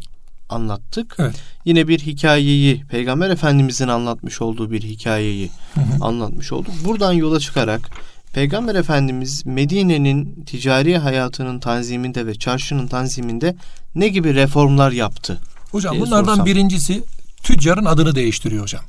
anlattık. 0.53 1.15
Evet. 1.19 1.35
Yine 1.65 1.87
bir 1.87 1.99
hikayeyi 1.99 2.85
Peygamber 2.85 3.29
Efendimizin 3.29 3.87
anlatmış 3.87 4.41
olduğu 4.41 4.71
bir 4.71 4.81
hikayeyi 4.81 5.49
hı 5.73 5.81
hı. 5.81 6.05
anlatmış 6.05 6.51
olduk. 6.51 6.73
Buradan 6.85 7.13
yola 7.13 7.39
çıkarak 7.39 7.89
Peygamber 8.33 8.75
Efendimiz 8.75 9.45
Medine'nin 9.45 10.43
ticari 10.45 10.97
hayatının 10.97 11.59
tanziminde 11.59 12.27
ve 12.27 12.35
çarşının 12.35 12.87
tanziminde 12.87 13.55
ne 13.95 14.07
gibi 14.07 14.35
reformlar 14.35 14.91
yaptı? 14.91 15.39
Hocam 15.71 15.99
bunlardan 15.99 16.25
sorsam. 16.25 16.45
birincisi 16.45 17.03
tüccarın 17.43 17.85
adını 17.85 18.15
değiştiriyor 18.15 18.63
hocam. 18.63 18.83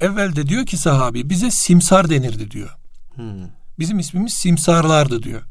Evvelde 0.00 0.46
diyor 0.46 0.66
ki 0.66 0.76
sahabi 0.76 1.30
bize 1.30 1.50
simsar 1.50 2.10
denirdi 2.10 2.50
diyor. 2.50 2.76
Hmm. 3.14 3.24
Bizim 3.78 3.98
ismimiz 3.98 4.34
simsarlardı 4.34 5.22
diyor. 5.22 5.42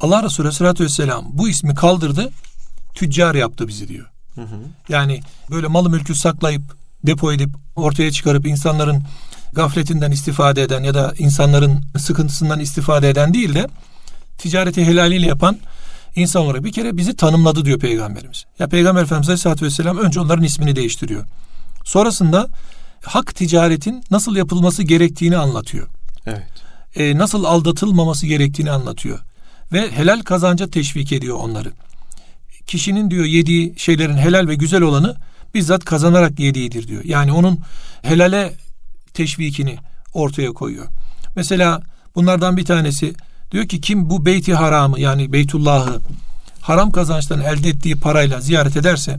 Allah 0.00 0.22
Resulü 0.22 0.46
Aleyhisselatü 0.46 0.84
Vesselam 0.84 1.26
bu 1.28 1.48
ismi 1.48 1.74
kaldırdı 1.74 2.30
tüccar 2.94 3.34
yaptı 3.34 3.68
bizi 3.68 3.88
diyor. 3.88 4.06
Hı 4.34 4.40
hı. 4.40 4.56
Yani 4.88 5.20
böyle 5.50 5.66
malı 5.66 5.90
mülkü 5.90 6.14
saklayıp 6.14 6.62
depo 7.06 7.32
edip 7.32 7.50
ortaya 7.76 8.12
çıkarıp 8.12 8.46
insanların 8.46 9.02
gafletinden 9.52 10.10
istifade 10.10 10.62
eden 10.62 10.82
ya 10.82 10.94
da 10.94 11.14
insanların 11.18 11.84
sıkıntısından 11.98 12.60
istifade 12.60 13.10
eden 13.10 13.34
değil 13.34 13.54
de 13.54 13.68
ticareti 14.38 14.84
helaliyle 14.84 15.26
yapan 15.26 15.58
insan 16.16 16.42
olarak 16.42 16.64
bir 16.64 16.72
kere 16.72 16.96
bizi 16.96 17.16
tanımladı 17.16 17.64
diyor 17.64 17.78
Peygamberimiz. 17.78 18.44
Ya 18.58 18.68
Peygamber 18.68 19.02
Efendimiz 19.02 19.28
Aleyhisselatü 19.28 19.64
Vesselam 19.64 19.98
önce 19.98 20.20
onların 20.20 20.44
ismini 20.44 20.76
değiştiriyor. 20.76 21.24
Sonrasında 21.84 22.48
hak 23.04 23.34
ticaretin 23.34 24.04
nasıl 24.10 24.36
yapılması 24.36 24.82
gerektiğini 24.82 25.36
anlatıyor. 25.36 25.88
Evet. 26.26 26.48
Ee, 26.96 27.18
nasıl 27.18 27.44
aldatılmaması 27.44 28.26
gerektiğini 28.26 28.70
anlatıyor. 28.70 29.18
Ve 29.72 29.90
helal 29.90 30.20
kazanca 30.20 30.70
teşvik 30.70 31.12
ediyor 31.12 31.36
onları. 31.36 31.72
Kişinin 32.66 33.10
diyor 33.10 33.24
yediği 33.24 33.74
şeylerin 33.76 34.16
helal 34.16 34.48
ve 34.48 34.54
güzel 34.54 34.82
olanı 34.82 35.16
bizzat 35.54 35.84
kazanarak 35.84 36.40
yediğidir 36.40 36.88
diyor. 36.88 37.04
Yani 37.04 37.32
onun 37.32 37.60
helale 38.02 38.54
teşvikini 39.14 39.76
ortaya 40.14 40.52
koyuyor. 40.52 40.86
Mesela 41.36 41.82
bunlardan 42.14 42.56
bir 42.56 42.64
tanesi 42.64 43.14
diyor 43.50 43.68
ki 43.68 43.80
kim 43.80 44.10
bu 44.10 44.26
beyti 44.26 44.54
haramı 44.54 45.00
yani 45.00 45.32
Beytullah'ı 45.32 46.00
haram 46.60 46.90
kazançtan 46.90 47.40
elde 47.40 47.68
ettiği 47.68 47.96
parayla 47.96 48.40
ziyaret 48.40 48.76
ederse 48.76 49.18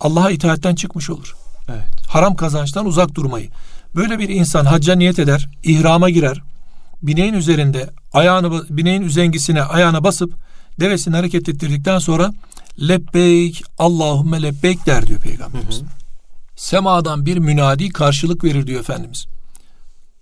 Allah'a 0.00 0.30
itaatten 0.30 0.74
çıkmış 0.74 1.10
olur. 1.10 1.36
Evet. 1.68 2.08
Haram 2.08 2.34
kazançtan 2.34 2.86
uzak 2.86 3.14
durmayı. 3.14 3.48
Böyle 3.94 4.18
bir 4.18 4.28
insan 4.28 4.64
hacca 4.64 4.94
niyet 4.94 5.18
eder, 5.18 5.48
ihrama 5.62 6.10
girer. 6.10 6.42
Bineğin 7.02 7.34
üzerinde 7.34 7.90
ayağını 8.12 8.76
bineğin 8.76 9.02
üzengisine 9.02 9.62
ayağına 9.62 10.04
basıp 10.04 10.34
devesini 10.80 11.16
hareket 11.16 11.48
ettirdikten 11.48 11.98
sonra 11.98 12.32
lebbeyk 12.80 13.62
Allahümme 13.78 14.42
lebbeyk 14.42 14.86
der 14.86 15.06
diyor 15.06 15.20
peygamberimiz. 15.20 15.80
Hı 15.80 15.84
hı. 15.84 15.88
Semadan 16.56 17.26
bir 17.26 17.36
münadi 17.36 17.88
karşılık 17.88 18.44
verir 18.44 18.66
diyor 18.66 18.80
Efendimiz. 18.80 19.26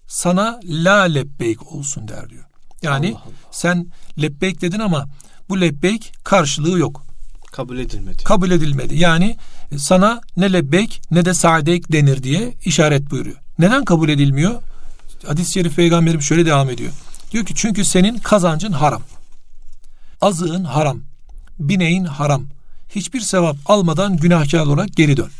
Sana 0.07 0.61
la 0.65 1.03
lebbeyk 1.03 1.73
olsun 1.73 2.09
der 2.09 2.31
diyor. 2.31 2.45
Yani 2.83 3.09
Allah 3.09 3.23
Allah. 3.25 3.33
sen 3.51 3.87
lebbeyk 4.23 4.61
dedin 4.61 4.81
ama 4.81 5.07
bu 5.49 5.61
lebbeyk 5.61 6.13
karşılığı 6.25 6.79
yok. 6.79 7.05
Kabul 7.53 7.79
edilmedi. 7.79 8.25
Kabul 8.25 8.51
edilmedi. 8.51 8.99
Yani 8.99 9.37
sana 9.77 10.21
ne 10.37 10.53
lebbeyk 10.53 11.03
ne 11.11 11.25
de 11.25 11.35
saadeyk 11.35 11.93
denir 11.93 12.23
diye 12.23 12.55
işaret 12.65 13.11
buyuruyor. 13.11 13.37
Neden 13.59 13.85
kabul 13.85 14.09
edilmiyor? 14.09 14.63
Hadis-i 15.27 15.53
şerif 15.53 15.77
peygamberim 15.77 16.23
şöyle 16.23 16.47
devam 16.47 16.71
ediyor. 16.71 16.93
Diyor 17.33 17.45
ki 17.45 17.55
çünkü 17.57 17.85
senin 17.85 18.19
kazancın 18.19 18.73
haram. 18.73 19.03
Azığın 20.21 20.65
haram. 20.65 21.03
Bineğin 21.59 22.05
haram. 22.05 22.45
Hiçbir 22.89 23.21
sevap 23.21 23.57
almadan 23.67 24.17
günahkar 24.17 24.67
olarak 24.67 24.97
geri 24.97 25.17
dön. 25.17 25.31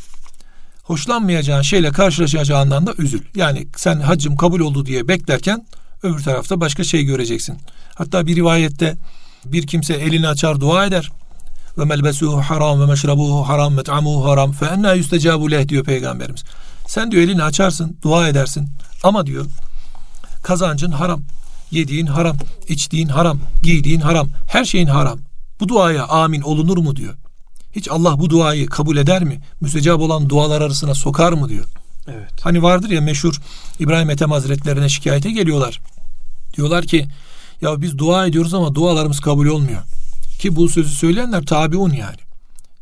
Hoşlanmayacağın 0.83 1.61
şeyle 1.61 1.91
karşılaşacağından 1.91 2.87
da 2.87 2.93
üzül. 2.97 3.21
Yani 3.35 3.67
sen 3.75 3.99
hacım 3.99 4.35
kabul 4.35 4.59
oldu 4.59 4.85
diye 4.85 5.07
beklerken 5.07 5.65
öbür 6.03 6.23
tarafta 6.23 6.61
başka 6.61 6.83
şey 6.83 7.03
göreceksin. 7.03 7.57
Hatta 7.95 8.27
bir 8.27 8.35
rivayette 8.35 8.97
bir 9.45 9.67
kimse 9.67 9.93
elini 9.93 10.27
açar 10.27 10.59
dua 10.59 10.85
eder. 10.85 11.11
Ve 11.77 11.85
melbesuhu 11.85 12.41
haram 12.41 12.81
ve 12.81 12.85
meşrabuhu 12.85 13.47
haram 13.47 13.73
met'amuhu 13.73 14.29
haram 14.29 14.51
fe 14.51 14.65
enna 14.65 14.93
yüstecabu 14.93 15.51
leh 15.51 15.67
diyor 15.67 15.83
peygamberimiz. 15.83 16.43
Sen 16.87 17.11
diyor 17.11 17.23
elini 17.23 17.43
açarsın, 17.43 17.97
dua 18.01 18.27
edersin. 18.27 18.69
Ama 19.03 19.25
diyor 19.25 19.45
kazancın 20.43 20.91
haram. 20.91 21.21
Yediğin 21.71 22.05
haram, 22.05 22.37
içtiğin 22.67 23.07
haram, 23.07 23.39
giydiğin 23.63 23.99
haram, 23.99 24.29
her 24.47 24.65
şeyin 24.65 24.87
haram. 24.87 25.19
Bu 25.59 25.69
duaya 25.69 26.07
amin 26.07 26.41
olunur 26.41 26.77
mu 26.77 26.95
diyor. 26.95 27.13
Hiç 27.75 27.91
Allah 27.91 28.19
bu 28.19 28.29
duayı 28.29 28.67
kabul 28.67 28.97
eder 28.97 29.23
mi? 29.23 29.41
Müstecab 29.61 30.01
olan 30.01 30.29
dualar 30.29 30.61
arasına 30.61 30.93
sokar 30.93 31.33
mı 31.33 31.49
diyor. 31.49 31.65
Evet. 32.07 32.31
Hani 32.41 32.63
vardır 32.63 32.89
ya 32.89 33.01
meşhur 33.01 33.41
İbrahim 33.79 34.09
Ethem 34.09 34.31
Hazretlerine 34.31 34.89
şikayete 34.89 35.31
geliyorlar. 35.31 35.81
Diyorlar 36.57 36.85
ki 36.85 37.07
ya 37.61 37.81
biz 37.81 37.97
dua 37.97 38.27
ediyoruz 38.27 38.53
ama 38.53 38.75
dualarımız 38.75 39.19
kabul 39.19 39.47
olmuyor. 39.47 39.81
Ki 40.39 40.55
bu 40.55 40.69
sözü 40.69 40.89
söyleyenler 40.89 41.45
tabiun 41.45 41.91
yani. 41.93 42.17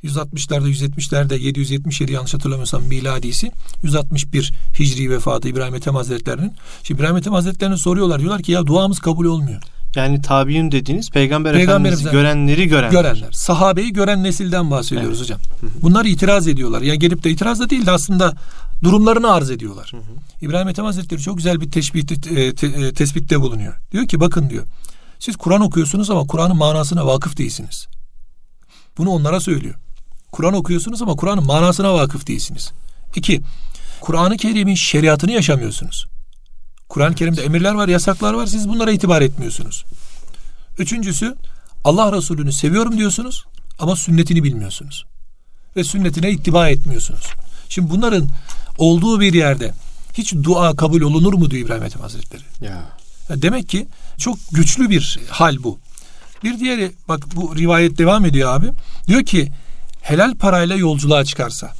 160'larda 0.03 0.69
170'lerde 0.69 1.39
777 1.39 2.11
yanlış 2.11 2.33
hatırlamıyorsam 2.33 2.83
miladisi 2.83 3.51
161 3.83 4.53
Hicri 4.79 5.09
vefatı 5.09 5.47
İbrahim 5.47 5.75
Ethem 5.75 5.95
Hazretleri'nin. 5.95 6.53
Şimdi 6.83 7.01
İbrahim 7.01 7.17
Ethem 7.17 7.33
Hazretleri'ne 7.33 7.77
soruyorlar. 7.77 8.19
Diyorlar 8.19 8.41
ki 8.41 8.51
ya 8.51 8.65
duamız 8.65 8.99
kabul 8.99 9.25
olmuyor. 9.25 9.61
Yani 9.95 10.21
tabiun 10.21 10.71
dediğiniz 10.71 11.09
peygamber 11.09 11.53
efendimizi 11.53 12.11
görenleri 12.11 12.67
görenler. 12.67 12.91
Görenler. 12.91 13.31
Sahabeyi 13.31 13.93
gören 13.93 14.23
nesilden 14.23 14.71
bahsediyoruz 14.71 15.19
evet. 15.19 15.21
hocam. 15.21 15.39
Bunlar 15.81 16.05
itiraz 16.05 16.47
ediyorlar. 16.47 16.81
Ya 16.81 16.95
gelip 16.95 17.23
de 17.23 17.29
itiraz 17.29 17.59
da 17.59 17.69
değil 17.69 17.85
de 17.85 17.91
aslında 17.91 18.33
durumlarını 18.83 19.31
arz 19.31 19.51
ediyorlar. 19.51 19.89
Hı 19.91 19.97
hı. 19.97 20.01
İbrahim 20.41 20.67
Ethem 20.67 20.85
Hazretleri 20.85 21.21
çok 21.21 21.37
güzel 21.37 21.61
bir 21.61 21.71
teşbih, 21.71 22.07
te, 22.07 22.55
te, 22.55 22.67
e, 22.67 22.93
tespitte 22.93 23.41
bulunuyor. 23.41 23.73
Diyor 23.91 24.07
ki 24.07 24.19
bakın 24.19 24.49
diyor. 24.49 24.65
Siz 25.19 25.35
Kur'an 25.35 25.61
okuyorsunuz 25.61 26.09
ama 26.09 26.27
Kur'an'ın 26.27 26.57
manasına 26.57 27.05
vakıf 27.05 27.37
değilsiniz. 27.37 27.87
Bunu 28.97 29.09
onlara 29.09 29.39
söylüyor. 29.39 29.75
Kur'an 30.31 30.53
okuyorsunuz 30.53 31.01
ama 31.01 31.15
Kur'an'ın 31.15 31.45
manasına 31.45 31.93
vakıf 31.93 32.27
değilsiniz. 32.27 32.71
İki, 33.15 33.41
Kur'an-ı 34.01 34.37
Kerim'in 34.37 34.75
şeriatını 34.75 35.31
yaşamıyorsunuz. 35.31 36.05
Kur'an-ı 36.93 37.15
Kerim'de 37.15 37.43
emirler 37.43 37.73
var, 37.73 37.87
yasaklar 37.87 38.33
var. 38.33 38.45
Siz 38.45 38.69
bunlara 38.69 38.91
itibar 38.91 39.21
etmiyorsunuz. 39.21 39.85
Üçüncüsü, 40.77 41.35
Allah 41.83 42.17
Resulü'nü 42.17 42.51
seviyorum 42.51 42.97
diyorsunuz 42.97 43.45
ama 43.79 43.95
sünnetini 43.95 44.43
bilmiyorsunuz. 44.43 45.05
Ve 45.75 45.83
sünnetine 45.83 46.31
ittiba 46.31 46.69
etmiyorsunuz. 46.69 47.23
Şimdi 47.69 47.89
bunların 47.89 48.29
olduğu 48.77 49.19
bir 49.19 49.33
yerde 49.33 49.73
hiç 50.13 50.33
dua 50.33 50.75
kabul 50.75 51.01
olunur 51.01 51.33
mu 51.33 51.51
diyor 51.51 51.65
İbrahim 51.65 51.83
Ethem 51.83 52.01
Hazretleri. 52.01 52.41
Ya. 52.61 52.83
Demek 53.29 53.69
ki 53.69 53.87
çok 54.17 54.37
güçlü 54.51 54.89
bir 54.89 55.19
hal 55.29 55.63
bu. 55.63 55.79
Bir 56.43 56.59
diğeri 56.59 56.91
bak 57.07 57.35
bu 57.35 57.55
rivayet 57.55 57.97
devam 57.97 58.25
ediyor 58.25 58.53
abi. 58.53 58.71
Diyor 59.07 59.23
ki 59.23 59.51
helal 60.01 60.35
parayla 60.35 60.75
yolculuğa 60.75 61.25
çıkarsa 61.25 61.71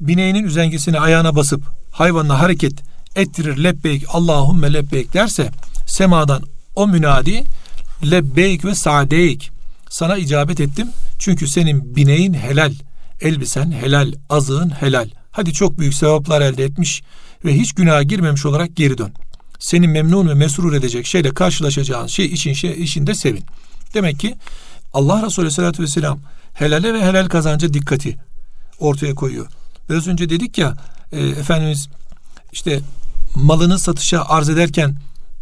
bineğinin 0.00 0.44
üzengisini 0.44 1.00
ayağına 1.00 1.36
basıp 1.36 1.62
hayvanla 1.92 2.40
hareket 2.40 2.93
ettirir. 3.16 3.64
Lebbeyk 3.64 4.04
Allahümme 4.08 4.72
lebbeyk 4.72 5.14
derse 5.14 5.50
semadan 5.86 6.42
o 6.74 6.88
münadi 6.88 7.44
lebbeyk 8.10 8.64
ve 8.64 8.74
sadeyk. 8.74 9.50
Sana 9.88 10.16
icabet 10.16 10.60
ettim. 10.60 10.88
Çünkü 11.18 11.48
senin 11.48 11.96
bineğin 11.96 12.34
helal 12.34 12.72
elbisen 13.20 13.72
helal 13.72 14.12
azığın 14.30 14.70
helal. 14.70 15.08
Hadi 15.30 15.52
çok 15.52 15.78
büyük 15.78 15.94
sevaplar 15.94 16.40
elde 16.40 16.64
etmiş 16.64 17.02
ve 17.44 17.56
hiç 17.56 17.72
günaha 17.72 18.02
girmemiş 18.02 18.46
olarak 18.46 18.76
geri 18.76 18.98
dön. 18.98 19.12
Seni 19.58 19.88
memnun 19.88 20.28
ve 20.28 20.34
mesrur 20.34 20.72
edecek 20.72 21.06
şeyle 21.06 21.34
karşılaşacağın 21.34 22.06
şey 22.06 22.26
için 22.26 22.52
şey 22.52 22.82
işinde 22.82 23.14
sevin. 23.14 23.44
Demek 23.94 24.20
ki 24.20 24.34
Allah 24.92 25.26
Resulü 25.26 25.44
Aleyhisselatü 25.44 25.82
Vesselam 25.82 26.20
helale 26.54 26.94
ve 26.94 27.02
helal 27.02 27.28
kazanca 27.28 27.72
dikkati 27.72 28.16
ortaya 28.78 29.14
koyuyor. 29.14 29.46
Biraz 29.90 30.08
önce 30.08 30.28
dedik 30.28 30.58
ya 30.58 30.76
e, 31.12 31.26
Efendimiz 31.26 31.88
işte 32.52 32.80
malını 33.34 33.78
satışa 33.78 34.24
arz 34.24 34.48
ederken 34.48 34.96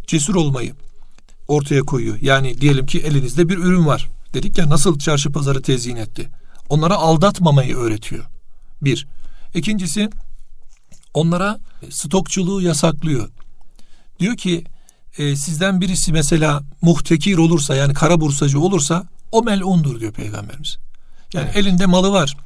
cesur 0.07 0.35
olmayı 0.35 0.73
ortaya 1.47 1.81
koyuyor. 1.81 2.17
Yani 2.21 2.61
diyelim 2.61 2.85
ki 2.85 2.99
elinizde 2.99 3.49
bir 3.49 3.57
ürün 3.57 3.85
var. 3.85 4.09
Dedik 4.33 4.57
ya 4.57 4.69
nasıl 4.69 4.99
çarşı 4.99 5.31
pazarı 5.31 5.61
tezyin 5.61 5.95
etti. 5.95 6.29
Onlara 6.69 6.95
aldatmamayı 6.95 7.75
öğretiyor. 7.75 8.25
Bir. 8.81 9.07
İkincisi 9.55 10.09
onlara 11.13 11.59
stokçuluğu 11.89 12.61
yasaklıyor. 12.61 13.29
Diyor 14.19 14.37
ki 14.37 14.63
e, 15.17 15.35
sizden 15.35 15.81
birisi 15.81 16.11
mesela 16.11 16.63
muhtekir 16.81 17.37
olursa 17.37 17.75
yani 17.75 17.93
kara 17.93 18.21
bursacı 18.21 18.59
olursa 18.59 19.07
o 19.31 19.43
melundur 19.43 19.99
diyor 19.99 20.13
peygamberimiz. 20.13 20.77
Yani 21.33 21.45
evet. 21.45 21.57
elinde 21.57 21.85
malı 21.85 22.11
var. 22.11 22.37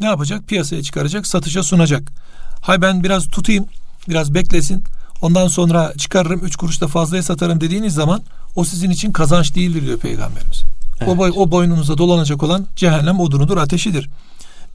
Ne 0.00 0.06
yapacak? 0.06 0.48
Piyasaya 0.48 0.82
çıkaracak, 0.82 1.26
satışa 1.26 1.62
sunacak. 1.62 2.12
Hay 2.60 2.82
ben 2.82 3.04
biraz 3.04 3.28
tutayım, 3.28 3.66
biraz 4.08 4.34
beklesin. 4.34 4.84
Ondan 5.22 5.48
sonra 5.48 5.92
çıkarırım, 5.98 6.40
üç 6.44 6.56
kuruş 6.56 6.80
da 6.80 6.88
fazlaya 6.88 7.22
satarım 7.22 7.60
dediğiniz 7.60 7.94
zaman 7.94 8.22
o 8.56 8.64
sizin 8.64 8.90
için 8.90 9.12
kazanç 9.12 9.54
değildir 9.54 9.86
diyor 9.86 9.98
Peygamberimiz. 9.98 10.64
Evet. 11.00 11.08
O, 11.08 11.18
boy, 11.18 11.32
o 11.36 11.50
boynunuza 11.50 11.98
dolanacak 11.98 12.42
olan 12.42 12.66
cehennem 12.76 13.20
odunudur, 13.20 13.56
ateşidir. 13.56 14.08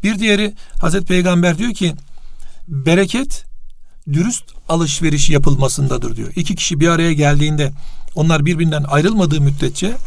Bir 0.04 0.20
diğeri 0.20 0.54
Hazreti 0.82 1.06
Peygamber 1.06 1.58
diyor 1.58 1.74
ki 1.74 1.96
bereket 2.68 3.46
dürüst 4.14 4.44
alışveriş 4.70 5.30
yapılmasındadır 5.30 6.16
diyor. 6.16 6.30
İki 6.36 6.56
kişi 6.56 6.80
bir 6.80 6.88
araya 6.88 7.14
geldiğinde 7.14 7.72
onlar 8.16 8.46
birbirinden 8.46 8.84
ayrılmadığı 8.84 9.42
müddetçe 9.42 9.98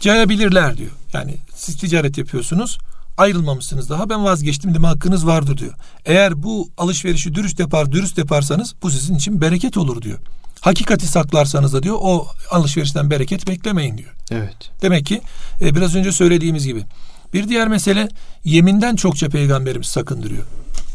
cayabilirler 0.00 0.76
diyor. 0.76 0.90
Yani 1.12 1.36
siz 1.54 1.76
ticaret 1.76 2.18
yapıyorsunuz 2.18 2.78
ayrılmamışsınız 3.16 3.90
daha 3.90 4.10
ben 4.10 4.24
vazgeçtim 4.24 4.74
deme 4.74 4.88
hakkınız 4.88 5.26
vardır 5.26 5.58
diyor. 5.58 5.74
Eğer 6.04 6.42
bu 6.42 6.70
alışverişi 6.78 7.34
dürüst 7.34 7.60
yapar 7.60 7.92
dürüst 7.92 8.18
yaparsanız 8.18 8.74
bu 8.82 8.90
sizin 8.90 9.14
için 9.14 9.40
bereket 9.40 9.76
olur 9.76 10.02
diyor. 10.02 10.18
Hakikati 10.60 11.06
saklarsanız 11.06 11.72
da 11.72 11.82
diyor 11.82 11.96
o 12.00 12.26
alışverişten 12.50 13.10
bereket 13.10 13.48
beklemeyin 13.48 13.98
diyor. 13.98 14.14
Evet. 14.30 14.56
Demek 14.82 15.06
ki 15.06 15.20
e, 15.60 15.74
biraz 15.74 15.94
önce 15.94 16.12
söylediğimiz 16.12 16.66
gibi. 16.66 16.84
Bir 17.32 17.48
diğer 17.48 17.68
mesele 17.68 18.08
yeminden 18.44 18.96
çokça 18.96 19.28
peygamberimiz 19.28 19.86
sakındırıyor. 19.86 20.44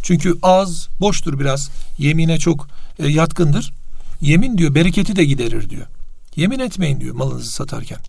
Çünkü 0.03 0.33
ağız 0.41 0.89
boştur 0.99 1.39
biraz. 1.39 1.69
Yemine 1.97 2.39
çok 2.39 2.67
e, 2.99 3.07
yatkındır. 3.07 3.73
Yemin 4.21 4.57
diyor 4.57 4.75
bereketi 4.75 5.15
de 5.15 5.25
giderir 5.25 5.69
diyor. 5.69 5.87
Yemin 6.35 6.59
etmeyin 6.59 6.99
diyor 6.99 7.15
malınızı 7.15 7.51
satarken. 7.51 7.99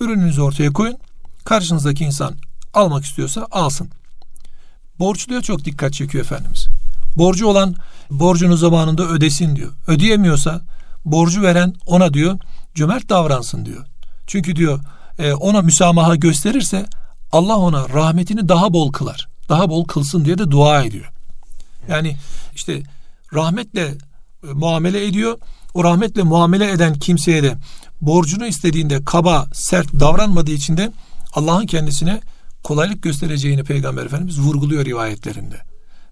Ürününüzü 0.00 0.40
ortaya 0.42 0.72
koyun. 0.72 0.96
Karşınızdaki 1.44 2.04
insan 2.04 2.34
almak 2.76 3.04
istiyorsa 3.04 3.46
alsın. 3.50 3.90
Borçluya 4.98 5.40
çok 5.40 5.64
dikkat 5.64 5.92
çekiyor 5.92 6.24
Efendimiz. 6.24 6.68
Borcu 7.16 7.46
olan 7.46 7.74
borcunu 8.10 8.56
zamanında 8.56 9.08
ödesin 9.08 9.56
diyor. 9.56 9.72
Ödeyemiyorsa 9.86 10.60
borcu 11.04 11.42
veren 11.42 11.74
ona 11.86 12.14
diyor 12.14 12.38
cömert 12.74 13.08
davransın 13.08 13.66
diyor. 13.66 13.86
Çünkü 14.26 14.56
diyor 14.56 14.80
e, 15.18 15.32
ona 15.32 15.62
müsamaha 15.62 16.16
gösterirse 16.16 16.86
Allah 17.32 17.56
ona 17.56 17.88
rahmetini 17.88 18.48
daha 18.48 18.72
bol 18.72 18.92
kılar. 18.92 19.28
Daha 19.48 19.70
bol 19.70 19.84
kılsın 19.84 20.24
diye 20.24 20.38
de 20.38 20.50
dua 20.50 20.82
ediyor. 20.82 21.12
Yani 21.88 22.16
işte 22.54 22.82
rahmetle 23.34 23.82
e, 23.82 24.52
muamele 24.52 25.06
ediyor. 25.06 25.38
O 25.74 25.84
rahmetle 25.84 26.22
muamele 26.22 26.70
eden 26.70 26.94
kimseye 26.94 27.42
de 27.42 27.56
borcunu 28.00 28.46
istediğinde 28.46 29.04
kaba, 29.04 29.46
sert 29.52 29.92
davranmadığı 30.00 30.50
için 30.50 30.76
de 30.76 30.92
Allah'ın 31.34 31.66
kendisine 31.66 32.20
kolaylık 32.64 33.02
göstereceğini 33.02 33.64
Peygamber 33.64 34.06
Efendimiz 34.06 34.40
vurguluyor 34.40 34.84
rivayetlerinde. 34.84 35.56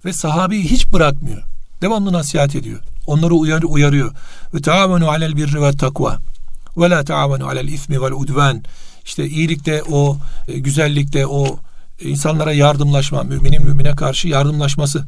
Ve 0.05 0.13
sahabeyi 0.13 0.65
hiç 0.65 0.93
bırakmıyor. 0.93 1.43
Devamlı 1.83 2.13
nasihat 2.13 2.55
ediyor. 2.55 2.81
Onları 3.07 3.35
uyar, 3.35 3.63
uyarıyor. 3.63 4.13
Ve 4.55 4.61
taavenu 4.61 5.09
alel 5.09 5.37
birri 5.37 5.63
ve 5.63 5.73
takva. 5.73 6.19
Ve 6.77 6.91
la 6.91 7.05
taavenu 7.05 7.47
alel 7.47 7.69
ismi 7.69 8.03
vel 8.03 8.13
udvan. 8.13 8.63
İşte 9.05 9.29
iyilikte 9.29 9.83
o, 9.83 10.19
e, 10.49 10.59
güzellikte 10.59 11.27
o 11.27 11.59
e, 12.01 12.09
insanlara 12.09 12.53
yardımlaşma, 12.53 13.23
müminin 13.23 13.65
mümine 13.65 13.97
karşı 13.97 14.29
yardımlaşması. 14.29 15.05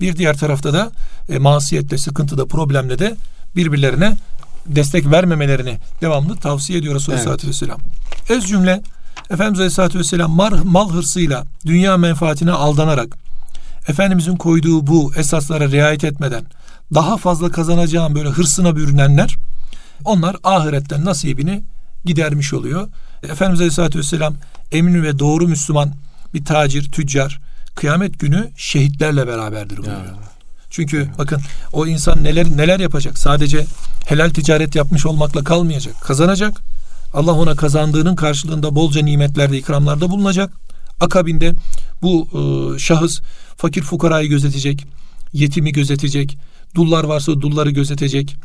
Bir 0.00 0.16
diğer 0.16 0.36
tarafta 0.38 0.72
da 0.72 0.90
e, 1.28 1.38
masiyette, 1.38 1.98
sıkıntıda, 1.98 2.46
problemle 2.46 2.98
de 2.98 3.16
birbirlerine 3.56 4.16
destek 4.66 5.10
vermemelerini 5.10 5.78
devamlı 6.00 6.36
tavsiye 6.36 6.78
ediyor 6.78 6.94
Resulullah 6.94 7.20
evet. 7.20 7.28
Aleyhisselam. 7.28 7.78
Ez 8.28 8.44
cümle 8.44 8.82
Efendimiz 9.30 9.60
Aleyhisselatü 9.60 9.98
Vesselam 9.98 10.30
mal, 10.30 10.64
mal 10.64 10.92
hırsıyla 10.92 11.44
dünya 11.66 11.96
menfaatine 11.96 12.52
aldanarak 12.52 13.26
Efendimizin 13.88 14.36
koyduğu 14.36 14.86
bu 14.86 15.12
esaslara 15.16 15.70
riayet 15.70 16.04
etmeden 16.04 16.44
daha 16.94 17.16
fazla 17.16 17.50
kazanacağım 17.50 18.14
böyle 18.14 18.28
hırsına 18.28 18.76
bürünenler 18.76 19.36
onlar 20.04 20.36
ahiretten 20.44 21.04
nasibini 21.04 21.62
gidermiş 22.04 22.54
oluyor. 22.54 22.88
Efendimiz 23.22 23.60
Aleyhisselatü 23.60 23.98
Vesselam 23.98 24.34
emin 24.72 25.02
ve 25.02 25.18
doğru 25.18 25.48
Müslüman 25.48 25.92
bir 26.34 26.44
tacir, 26.44 26.92
tüccar 26.92 27.40
kıyamet 27.74 28.18
günü 28.18 28.50
şehitlerle 28.56 29.26
beraberdir 29.26 29.76
buyuruyor. 29.76 30.14
Çünkü 30.70 31.10
bakın 31.18 31.40
o 31.72 31.86
insan 31.86 32.24
neler 32.24 32.46
neler 32.56 32.80
yapacak? 32.80 33.18
Sadece 33.18 33.66
helal 34.06 34.30
ticaret 34.30 34.74
yapmış 34.74 35.06
olmakla 35.06 35.44
kalmayacak. 35.44 36.00
Kazanacak. 36.00 36.62
Allah 37.16 37.32
ona 37.32 37.54
kazandığının 37.54 38.16
karşılığında 38.16 38.74
bolca 38.74 39.02
nimetlerde, 39.02 39.58
ikramlarda 39.58 40.10
bulunacak. 40.10 40.52
Akabinde 41.00 41.52
bu 42.02 42.28
e, 42.32 42.78
şahıs 42.78 43.20
fakir 43.56 43.82
fukarayı 43.82 44.28
gözetecek, 44.28 44.84
yetimi 45.32 45.72
gözetecek, 45.72 46.38
dullar 46.74 47.04
varsa 47.04 47.40
dulları 47.40 47.70
gözetecek, 47.70 48.36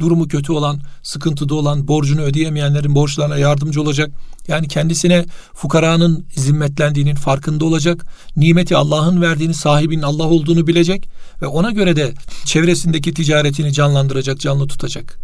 durumu 0.00 0.28
kötü 0.28 0.52
olan, 0.52 0.80
sıkıntıda 1.02 1.54
olan, 1.54 1.88
borcunu 1.88 2.20
ödeyemeyenlerin 2.20 2.94
borçlarına 2.94 3.36
yardımcı 3.38 3.82
olacak. 3.82 4.10
Yani 4.48 4.68
kendisine 4.68 5.26
fukaranın 5.54 6.26
zimmetlendiğinin 6.36 7.14
farkında 7.14 7.64
olacak. 7.64 8.06
Nimeti 8.36 8.76
Allah'ın 8.76 9.22
verdiğini, 9.22 9.54
sahibinin 9.54 10.02
Allah 10.02 10.24
olduğunu 10.24 10.66
bilecek 10.66 11.08
ve 11.42 11.46
ona 11.46 11.70
göre 11.70 11.96
de 11.96 12.14
çevresindeki 12.44 13.14
ticaretini 13.14 13.72
canlandıracak, 13.72 14.40
canlı 14.40 14.66
tutacak. 14.66 15.18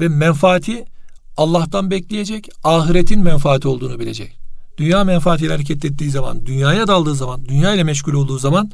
Ve 0.00 0.08
menfaati 0.08 0.84
Allah'tan 1.36 1.90
bekleyecek, 1.90 2.48
ahiretin 2.64 3.20
menfaati 3.20 3.68
olduğunu 3.68 4.00
bilecek. 4.00 4.36
Dünya 4.78 5.04
menfaatiyle 5.04 5.52
hareket 5.52 5.84
ettiği 5.84 6.10
zaman, 6.10 6.46
dünyaya 6.46 6.86
daldığı 6.86 7.14
zaman, 7.14 7.48
dünya 7.48 7.74
ile 7.74 7.84
meşgul 7.84 8.12
olduğu 8.12 8.38
zaman 8.38 8.70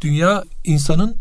dünya 0.00 0.44
insanın 0.64 1.16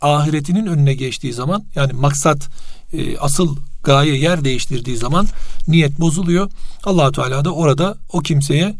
ahiretinin 0.00 0.66
önüne 0.66 0.94
geçtiği 0.94 1.32
zaman 1.32 1.64
yani 1.74 1.92
maksat 1.92 2.48
e, 2.92 3.18
asıl 3.18 3.56
gaye 3.82 4.16
yer 4.16 4.44
değiştirdiği 4.44 4.96
zaman 4.96 5.28
niyet 5.68 6.00
bozuluyor. 6.00 6.50
Allahu 6.84 7.12
Teala 7.12 7.44
da 7.44 7.50
orada 7.50 7.96
o 8.12 8.20
kimseye 8.20 8.74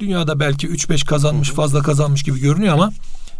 dünyada 0.00 0.40
belki 0.40 0.68
3-5 0.68 1.04
kazanmış 1.04 1.50
fazla 1.50 1.82
kazanmış 1.82 2.22
gibi 2.22 2.40
görünüyor 2.40 2.74
ama 2.74 2.92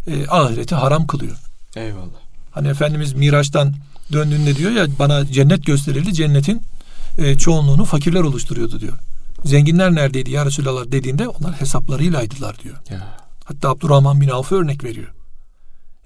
e, 0.07 0.27
ahireti 0.27 0.75
haram 0.75 1.07
kılıyor. 1.07 1.37
Eyvallah. 1.75 2.19
Hani 2.51 2.67
Efendimiz 2.67 3.13
Miraç'tan 3.13 3.73
döndüğünde 4.11 4.55
diyor 4.55 4.71
ya 4.71 4.87
bana 4.99 5.25
cennet 5.25 5.65
gösterildi. 5.65 6.13
Cennetin 6.13 6.61
e, 7.17 7.37
çoğunluğunu 7.37 7.85
fakirler 7.85 8.21
oluşturuyordu 8.21 8.79
diyor. 8.79 8.97
Zenginler 9.45 9.95
neredeydi 9.95 10.31
ya 10.31 10.45
Resulallah 10.45 10.91
dediğinde 10.91 11.27
onlar 11.27 11.53
hesaplarıylaydılar 11.53 12.59
diyor. 12.59 12.75
Ya. 12.89 13.17
Hatta 13.45 13.69
Abdurrahman 13.69 14.21
bin 14.21 14.29
Avf'a 14.29 14.55
örnek 14.55 14.83
veriyor. 14.83 15.13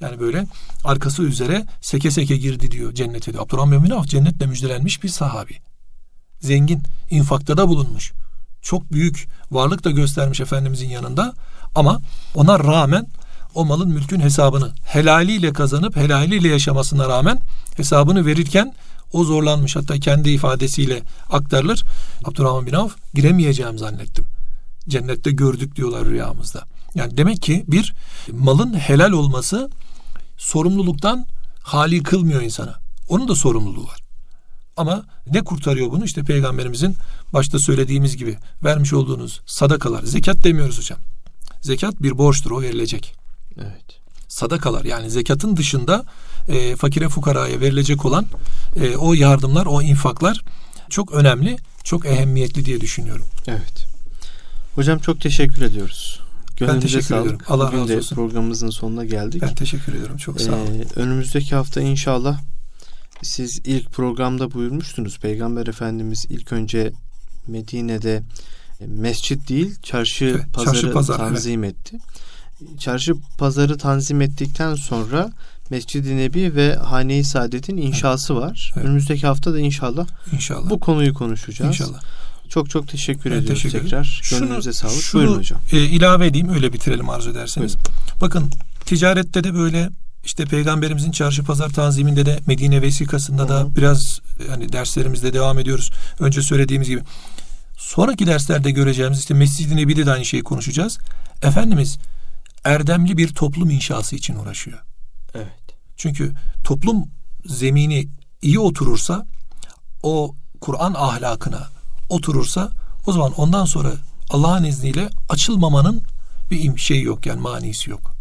Yani 0.02 0.20
böyle 0.20 0.48
arkası 0.84 1.24
üzere 1.24 1.66
seke 1.82 2.12
seke 2.12 2.38
girdi 2.38 2.72
diyor 2.72 2.94
cennete 2.94 3.34
diyor. 3.34 3.44
Abdurrahman 3.44 3.84
bin 3.84 3.90
Avf 3.90 4.08
cennetle 4.08 4.46
müjdelenmiş 4.46 5.04
bir 5.04 5.10
sahabi. 5.10 5.58
Zengin, 6.40 6.84
infakta 7.10 7.58
da 7.58 7.68
bulunmuş. 7.68 8.12
Çok 8.62 8.92
büyük 8.92 9.28
varlık 9.52 9.84
da 9.84 9.92
göstermiş 9.92 10.40
Efendimizin 10.40 10.90
yanında. 10.90 11.34
Ama 11.76 12.02
ona 12.36 12.60
rağmen 12.60 13.08
o 13.56 13.66
malın 13.66 13.90
mülkün 13.90 14.20
hesabını 14.20 14.72
helaliyle 14.86 15.54
kazanıp 15.54 15.96
helaliyle 15.96 16.48
yaşamasına 16.48 17.10
rağmen 17.10 17.40
hesabını 17.78 18.26
verirken 18.26 18.74
o 19.14 19.24
zorlanmış. 19.24 19.76
Hatta 19.76 20.00
kendi 20.00 20.30
ifadesiyle 20.30 21.02
aktarılır. 21.30 21.84
Abdurrahman 22.26 22.66
bin 22.66 22.74
Avf 22.74 22.96
giremeyeceğim 23.14 23.78
zannettim. 23.78 24.26
Cennette 24.90 25.32
gördük 25.32 25.76
diyorlar 25.76 26.06
rüyamızda. 26.06 26.64
Yani 26.96 27.18
demek 27.18 27.42
ki 27.42 27.64
bir 27.68 27.94
malın 28.32 28.74
helal 28.74 29.12
olması 29.12 29.70
sorumluluktan 30.38 31.26
hali 31.64 32.04
kılmıyor 32.04 32.42
insana. 32.42 32.80
Onun 33.10 33.28
da 33.28 33.36
sorumluluğu 33.36 33.84
var. 33.84 34.00
Ama 34.78 35.06
ne 35.28 35.42
kurtarıyor 35.42 35.92
bunu? 35.92 36.06
İşte 36.06 36.24
peygamberimizin 36.24 36.96
başta 37.34 37.60
söylediğimiz 37.60 38.18
gibi 38.18 38.38
vermiş 38.64 38.94
olduğunuz 38.94 39.42
sadakalar. 39.46 40.04
Zekat 40.04 40.44
demiyoruz 40.44 40.78
hocam. 40.78 41.00
Zekat 41.62 42.02
bir 42.02 42.18
borçtur 42.18 42.52
o 42.52 42.62
verilecek. 42.62 43.16
Evet. 43.58 44.01
Sadakalar 44.32 44.86
yani 44.86 45.10
zekatın 45.10 45.58
dışında 45.58 46.06
e, 46.48 46.76
fakire 46.76 47.10
fukaraya 47.10 47.60
verilecek 47.60 48.06
olan 48.06 48.26
e, 48.76 48.96
o 48.96 49.14
yardımlar, 49.14 49.66
o 49.66 49.82
infaklar 49.82 50.42
çok 50.90 51.12
önemli, 51.12 51.58
çok 51.84 52.06
ehemmiyetli 52.06 52.66
diye 52.66 52.82
düşünüyorum. 52.82 53.26
Evet. 53.48 53.88
Hocam 54.76 55.00
çok 55.00 55.22
teşekkür 55.22 55.62
ediyoruz. 55.62 56.20
Gönlümüze 56.58 56.76
ben 56.76 56.82
teşekkür 56.82 57.06
sağlık. 57.06 57.26
ediyorum. 57.26 57.46
Allah 57.50 57.68
Bugün 57.68 57.82
razı 57.84 57.98
olsun. 57.98 58.16
programımızın 58.16 58.70
sonuna 58.70 59.06
geldik. 59.06 59.42
Ben 59.42 59.56
teşekkür 59.56 59.94
ediyorum. 59.94 60.18
Çok 60.18 60.42
sağ 60.42 60.56
olun. 60.56 60.80
Ee, 60.80 61.00
önümüzdeki 61.00 61.56
hafta 61.56 61.82
inşallah 61.82 62.40
siz 63.22 63.60
ilk 63.66 63.92
programda 63.92 64.52
buyurmuştunuz. 64.52 65.20
Peygamber 65.20 65.68
Efendimiz 65.68 66.26
ilk 66.30 66.52
önce 66.52 66.92
Medine'de 67.48 68.24
e, 68.82 68.88
mescit 68.88 69.50
değil 69.50 69.76
çarşı 69.84 70.26
evet, 70.26 70.54
pazarı 70.54 70.74
çarşı 70.76 70.94
pazar, 70.94 71.18
tanzim 71.18 71.64
evet. 71.64 71.76
etti. 71.76 71.98
Çarşı 72.80 73.14
pazarı 73.38 73.78
tanzim 73.78 74.22
ettikten 74.22 74.76
sonra 74.76 75.32
Mescid-i 75.70 76.18
Nebi 76.18 76.56
ve 76.56 76.76
Hane-i 76.76 77.24
Saadet'in 77.24 77.78
inşası 77.78 78.36
var. 78.36 78.72
Evet. 78.76 78.86
Önümüzdeki 78.86 79.28
hafta 79.28 79.54
da 79.54 79.60
inşallah, 79.60 80.08
inşallah 80.34 80.70
bu 80.70 80.80
konuyu 80.80 81.14
konuşacağız. 81.14 81.70
İnşallah. 81.70 82.02
Çok 82.50 82.70
çok 82.70 82.88
teşekkür 82.88 83.32
ben 83.32 83.36
ediyoruz 83.36 83.64
teşekkür 83.64 83.84
tekrar. 83.84 84.22
Gönlünüze 84.32 84.74
sağlık. 84.74 85.02
Şunu 85.02 85.22
Buyurun 85.22 85.38
hocam. 85.38 85.60
E, 85.72 85.78
ilave 85.78 86.28
edeyim 86.28 86.50
öyle 86.50 86.74
bitirelim 86.74 87.10
arzu 87.10 87.30
ederseniz. 87.32 87.76
Buyurun. 87.76 87.92
Bakın 88.22 88.52
ticarette 88.86 89.44
de 89.44 89.54
böyle 89.54 89.90
işte 90.26 90.46
peygamberimizin 90.46 91.12
çarşı 91.12 91.44
pazar 91.44 91.70
tanziminde 91.70 92.26
de 92.26 92.40
Medine 92.48 92.82
vesikasında 92.82 93.50
da 93.50 93.76
biraz 93.76 94.20
hani 94.50 94.74
derslerimizde 94.74 95.34
devam 95.34 95.60
ediyoruz. 95.60 95.92
Önce 96.20 96.42
söylediğimiz 96.42 96.90
gibi. 96.90 97.02
Sonraki 97.78 98.28
derslerde 98.28 98.72
göreceğimiz 98.72 99.20
işte 99.20 99.34
Mescid-i 99.34 99.76
Nebi'de 99.76 100.06
de 100.06 100.12
aynı 100.12 100.26
şeyi 100.26 100.44
konuşacağız. 100.44 100.98
Efendimiz 101.44 101.98
erdemli 102.64 103.18
bir 103.18 103.34
toplum 103.34 103.70
inşası 103.70 104.16
için 104.16 104.36
uğraşıyor. 104.36 104.80
Evet. 105.36 105.48
Çünkü 105.98 106.34
toplum 106.64 107.06
zemini 107.46 108.08
iyi 108.42 108.60
oturursa 108.60 109.26
o 110.04 110.36
Kur'an 110.62 110.94
ahlakına 110.94 111.70
oturursa 112.10 112.72
o 113.06 113.12
zaman 113.12 113.32
ondan 113.32 113.66
sonra 113.66 113.94
Allah'ın 114.30 114.64
izniyle 114.64 115.10
açılmamanın 115.30 116.02
bir 116.52 116.78
şey 116.78 117.02
yok 117.02 117.26
yani 117.26 117.42
manisi 117.42 117.90
yok. 117.90 118.16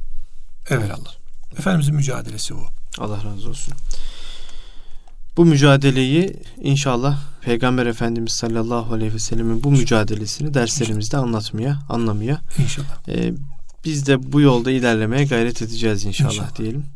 Evet 0.68 0.90
Allah. 0.90 1.14
Efendimizin 1.58 1.94
mücadelesi 1.94 2.54
bu. 2.54 2.66
Allah 2.98 3.24
razı 3.24 3.48
olsun. 3.48 3.74
Bu 5.36 5.44
mücadeleyi 5.44 6.36
inşallah 6.62 7.18
Peygamber 7.40 7.86
Efendimiz 7.86 8.32
sallallahu 8.32 8.94
aleyhi 8.94 9.14
ve 9.14 9.18
sellemin 9.18 9.62
bu 9.62 9.70
mücadelesini 9.70 10.54
derslerimizde 10.54 11.16
anlatmaya, 11.16 11.78
anlamaya. 11.88 12.40
İnşallah. 12.58 13.08
E, 13.08 13.32
biz 13.84 14.06
de 14.06 14.32
bu 14.32 14.40
yolda 14.40 14.70
ilerlemeye 14.70 15.24
gayret 15.24 15.62
edeceğiz 15.62 16.04
inşallah, 16.04 16.32
inşallah. 16.32 16.56
diyelim. 16.56 16.86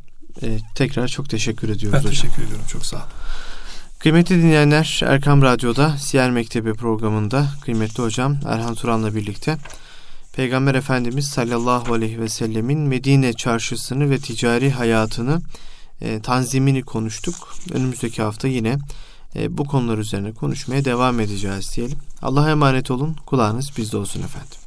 E, 0.43 0.59
tekrar 0.75 1.09
çok 1.09 1.29
teşekkür 1.29 1.69
ediyoruz 1.69 1.93
ben 1.93 1.99
hocam. 1.99 2.11
teşekkür 2.11 2.43
ediyorum. 2.43 2.65
Çok 2.69 2.87
sağ 2.87 2.97
olun. 2.97 3.07
Kıymetli 3.99 4.39
dinleyenler 4.43 5.01
Erkam 5.05 5.43
Radyo'da 5.43 5.99
Siyer 5.99 6.31
Mektebi 6.31 6.75
programında 6.75 7.49
kıymetli 7.61 8.03
hocam 8.03 8.37
Erhan 8.49 8.75
Turan'la 8.75 9.15
birlikte 9.15 9.59
Peygamber 10.33 10.75
Efendimiz 10.75 11.29
sallallahu 11.29 11.95
aleyhi 11.95 12.21
ve 12.21 12.29
sellemin 12.29 12.79
Medine 12.79 13.33
çarşısını 13.33 14.11
ve 14.11 14.19
ticari 14.19 14.71
hayatını 14.71 15.41
e, 16.01 16.21
tanzimini 16.21 16.83
konuştuk. 16.83 17.55
Önümüzdeki 17.73 18.23
hafta 18.23 18.49
yine 18.49 18.79
e, 19.37 19.59
bu 19.59 19.65
konular 19.65 19.99
üzerine 19.99 20.33
konuşmaya 20.33 20.85
devam 20.85 21.21
edeceğiz 21.21 21.73
diyelim. 21.77 21.99
Allah'a 22.23 22.51
emanet 22.51 22.91
olun. 22.91 23.17
Kulağınız 23.27 23.71
bizde 23.77 23.97
olsun 23.97 24.23
efendim. 24.23 24.64